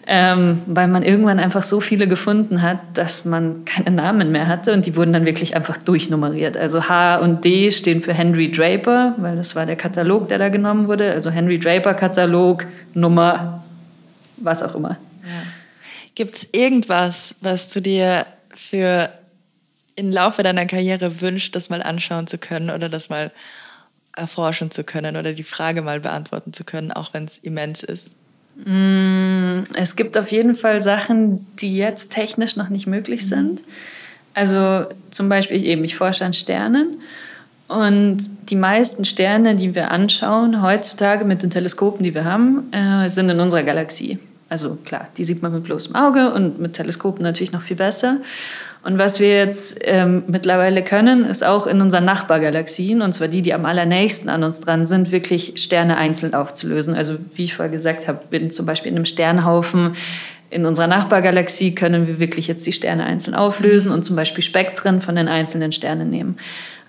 Ähm, 0.09 0.62
weil 0.66 0.87
man 0.87 1.03
irgendwann 1.03 1.40
einfach 1.40 1.64
so 1.64 1.81
viele 1.81 2.07
gefunden 2.07 2.62
hat, 2.62 2.79
dass 2.94 3.25
man 3.25 3.64
keine 3.64 3.90
Namen 3.90 4.31
mehr 4.31 4.46
hatte 4.46 4.72
und 4.72 4.87
die 4.87 4.94
wurden 4.94 5.12
dann 5.12 5.25
wirklich 5.25 5.57
einfach 5.57 5.79
durchnummeriert. 5.79 6.57
Also 6.57 6.88
H 6.88 7.16
und 7.16 7.44
D 7.44 7.72
stehen 7.72 8.03
für 8.03 8.14
Henry 8.14 8.53
Draper, 8.53 9.16
weil 9.16 9.35
das 9.35 9.57
war 9.57 9.66
der 9.66 9.75
Katalog, 9.75 10.29
der 10.29 10.38
da 10.38 10.49
genommen 10.49 10.87
wurde. 10.87 11.11
Also 11.11 11.31
Henry 11.31 11.59
Draper 11.59 11.94
Katalog, 11.94 12.66
Nummer, 12.94 13.64
was 14.37 14.62
auch 14.62 14.77
immer. 14.77 14.90
Ja. 15.25 15.42
Gibt 16.14 16.37
es 16.37 16.49
irgendwas, 16.53 17.35
was 17.40 17.66
du 17.72 17.81
dir 17.81 18.27
für 18.55 19.11
im 19.96 20.11
Laufe 20.11 20.42
deiner 20.42 20.66
Karriere 20.66 21.20
wünscht, 21.20 21.56
das 21.56 21.68
mal 21.68 21.82
anschauen 21.82 22.26
zu 22.26 22.38
können 22.38 22.70
oder 22.70 22.88
das 22.88 23.09
mal 23.09 23.32
erforschen 24.14 24.70
zu 24.70 24.85
können 24.85 25.16
oder 25.16 25.32
die 25.32 25.42
Frage 25.42 25.82
mal 25.82 26.00
beantworten 26.00 26.52
zu 26.52 26.64
können, 26.64 26.92
auch 26.92 27.12
wenn 27.12 27.24
es 27.24 27.38
immens 27.38 27.82
ist? 27.82 28.12
Mm, 28.64 29.62
es 29.74 29.96
gibt 29.96 30.16
auf 30.16 30.30
jeden 30.32 30.54
Fall 30.54 30.80
Sachen, 30.80 31.46
die 31.56 31.76
jetzt 31.76 32.12
technisch 32.12 32.56
noch 32.56 32.68
nicht 32.68 32.87
möglich 32.87 33.22
mhm. 33.24 33.26
sind. 33.26 33.61
Also 34.35 34.87
zum 35.11 35.28
Beispiel 35.28 35.64
eben, 35.64 35.85
ich 35.85 35.96
forsche 35.96 36.24
an 36.24 36.35
Sternen 36.35 37.00
und 37.68 38.18
die 38.50 38.56
meisten 38.56 39.04
Sterne, 39.04 39.56
die 39.56 39.74
wir 39.74 39.90
anschauen 39.90 40.62
heutzutage 40.62 41.24
mit 41.24 41.42
den 41.42 41.50
Teleskopen, 41.50 42.04
die 42.04 42.14
wir 42.14 42.24
haben, 42.24 42.72
äh, 42.72 43.09
sind 43.09 43.28
in 43.28 43.40
unserer 43.40 43.62
Galaxie. 43.62 44.18
Also 44.48 44.76
klar, 44.85 45.09
die 45.16 45.24
sieht 45.24 45.42
man 45.42 45.52
mit 45.52 45.64
bloßem 45.64 45.94
Auge 45.96 46.32
und 46.32 46.61
mit 46.61 46.74
Teleskopen 46.74 47.22
natürlich 47.22 47.52
noch 47.52 47.62
viel 47.62 47.76
besser. 47.76 48.18
Und 48.87 48.99
was 48.99 49.18
wir 49.18 49.37
jetzt 49.37 49.81
ähm, 49.83 50.22
mittlerweile 50.29 50.85
können, 50.85 51.25
ist 51.25 51.44
auch 51.44 51.66
in 51.66 51.81
unseren 51.81 52.05
Nachbargalaxien, 52.05 53.03
und 53.03 53.12
zwar 53.12 53.27
die, 53.27 53.42
die 53.42 53.53
am 53.53 53.64
allernächsten 53.64 54.31
an 54.31 54.44
uns 54.44 54.61
dran 54.61 54.87
sind, 54.87 55.11
wirklich 55.11 55.55
Sterne 55.57 55.96
einzeln 55.96 56.35
aufzulösen. 56.35 56.94
Also 56.94 57.16
wie 57.35 57.42
ich 57.42 57.55
vorher 57.55 57.72
gesagt 57.72 58.07
habe, 58.07 58.20
bin 58.31 58.53
zum 58.53 58.64
Beispiel 58.64 58.92
in 58.92 58.96
einem 58.96 59.05
Sternhaufen 59.05 59.96
in 60.51 60.66
unserer 60.66 60.87
Nachbargalaxie 60.87 61.75
können 61.75 62.07
wir 62.07 62.20
wirklich 62.20 62.46
jetzt 62.46 62.64
die 62.64 62.72
Sterne 62.72 63.05
einzeln 63.05 63.35
auflösen 63.35 63.90
und 63.90 64.05
zum 64.05 64.14
Beispiel 64.14 64.44
Spektren 64.44 65.01
von 65.01 65.16
den 65.16 65.27
einzelnen 65.27 65.72
Sternen 65.72 66.09
nehmen. 66.09 66.37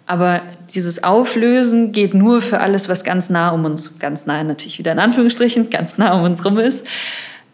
Aber 0.05 0.43
dieses 0.75 1.03
Auflösen 1.03 1.93
geht 1.93 2.13
nur 2.13 2.43
für 2.43 2.59
alles, 2.59 2.89
was 2.89 3.03
ganz 3.05 3.31
nah 3.31 3.49
um 3.49 3.65
uns, 3.65 3.97
ganz 3.97 4.27
nah 4.27 4.43
natürlich 4.43 4.77
wieder 4.77 4.91
in 4.91 4.99
Anführungsstrichen, 4.99 5.71
ganz 5.71 5.97
nah 5.97 6.13
um 6.13 6.25
uns 6.25 6.45
rum 6.45 6.59
ist. 6.59 6.85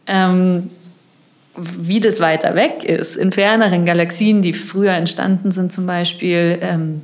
Ähm, 0.05 0.69
wie 1.55 1.99
das 1.99 2.19
weiter 2.19 2.55
weg 2.55 2.83
ist, 2.83 3.15
in 3.15 3.31
ferneren 3.31 3.85
Galaxien, 3.85 4.41
die 4.41 4.53
früher 4.53 4.93
entstanden 4.93 5.51
sind 5.51 5.71
zum 5.71 5.85
Beispiel, 5.85 6.57
ähm, 6.61 7.01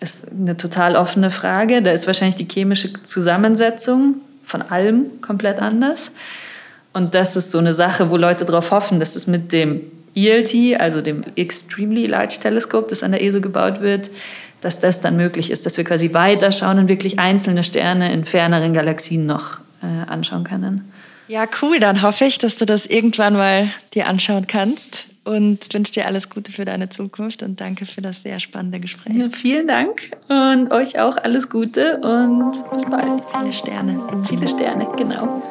ist 0.00 0.32
eine 0.32 0.56
total 0.56 0.96
offene 0.96 1.30
Frage. 1.30 1.82
Da 1.82 1.92
ist 1.92 2.06
wahrscheinlich 2.06 2.36
die 2.36 2.48
chemische 2.50 2.92
Zusammensetzung 3.02 4.16
von 4.44 4.62
allem 4.62 5.20
komplett 5.20 5.60
anders. 5.60 6.14
Und 6.92 7.14
das 7.14 7.36
ist 7.36 7.50
so 7.50 7.58
eine 7.58 7.74
Sache, 7.74 8.10
wo 8.10 8.16
Leute 8.16 8.44
darauf 8.44 8.70
hoffen, 8.70 8.98
dass 8.98 9.16
es 9.16 9.26
mit 9.26 9.52
dem 9.52 9.82
ELT, 10.14 10.80
also 10.80 11.00
dem 11.00 11.24
Extremely 11.36 12.06
Large 12.06 12.38
Telescope, 12.40 12.88
das 12.90 13.02
an 13.02 13.12
der 13.12 13.22
ESO 13.22 13.40
gebaut 13.40 13.80
wird, 13.80 14.10
dass 14.60 14.78
das 14.80 15.00
dann 15.00 15.16
möglich 15.16 15.50
ist, 15.50 15.64
dass 15.64 15.76
wir 15.76 15.84
quasi 15.84 16.12
weiterschauen 16.12 16.78
und 16.78 16.88
wirklich 16.88 17.18
einzelne 17.18 17.64
Sterne 17.64 18.12
in 18.12 18.24
ferneren 18.24 18.74
Galaxien 18.74 19.26
noch 19.26 19.58
äh, 19.82 20.10
anschauen 20.10 20.44
können. 20.44 20.92
Ja, 21.32 21.46
cool. 21.62 21.80
Dann 21.80 22.02
hoffe 22.02 22.26
ich, 22.26 22.36
dass 22.36 22.58
du 22.58 22.66
das 22.66 22.84
irgendwann 22.84 23.32
mal 23.32 23.70
dir 23.94 24.06
anschauen 24.06 24.46
kannst 24.46 25.06
und 25.24 25.72
wünsche 25.72 25.90
dir 25.90 26.04
alles 26.04 26.28
Gute 26.28 26.52
für 26.52 26.66
deine 26.66 26.90
Zukunft 26.90 27.42
und 27.42 27.58
danke 27.58 27.86
für 27.86 28.02
das 28.02 28.20
sehr 28.20 28.38
spannende 28.38 28.80
Gespräch. 28.80 29.16
Ja, 29.16 29.30
vielen 29.30 29.66
Dank 29.66 30.10
und 30.28 30.70
euch 30.72 31.00
auch 31.00 31.16
alles 31.16 31.48
Gute 31.48 32.00
und 32.00 32.52
bis 32.70 32.84
bald. 32.84 33.22
Viele 33.40 33.52
Sterne. 33.54 34.24
Viele 34.28 34.46
Sterne, 34.46 34.86
genau. 34.98 35.42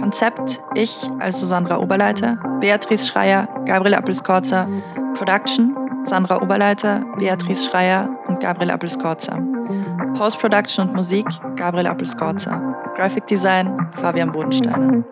Konzept 0.00 0.58
ich, 0.74 0.92
also 1.20 1.46
Sandra 1.46 1.78
Oberleiter, 1.78 2.58
Beatrice 2.60 3.06
Schreier, 3.06 3.48
Gabriel 3.64 3.94
Appelskorzer, 3.94 4.68
Production 5.14 5.85
Sandra 6.06 6.40
Oberleiter, 6.40 7.04
Beatrice 7.18 7.68
Schreier 7.68 8.08
und 8.28 8.38
Gabriel 8.38 8.70
Appelskorzer. 8.70 9.42
Post-Production 10.16 10.88
und 10.88 10.94
Musik 10.94 11.26
Gabriel 11.56 11.88
Appelskorzer. 11.88 12.92
Graphic 12.94 13.26
Design 13.26 13.88
Fabian 13.90 14.30
Bodensteiner. 14.30 15.04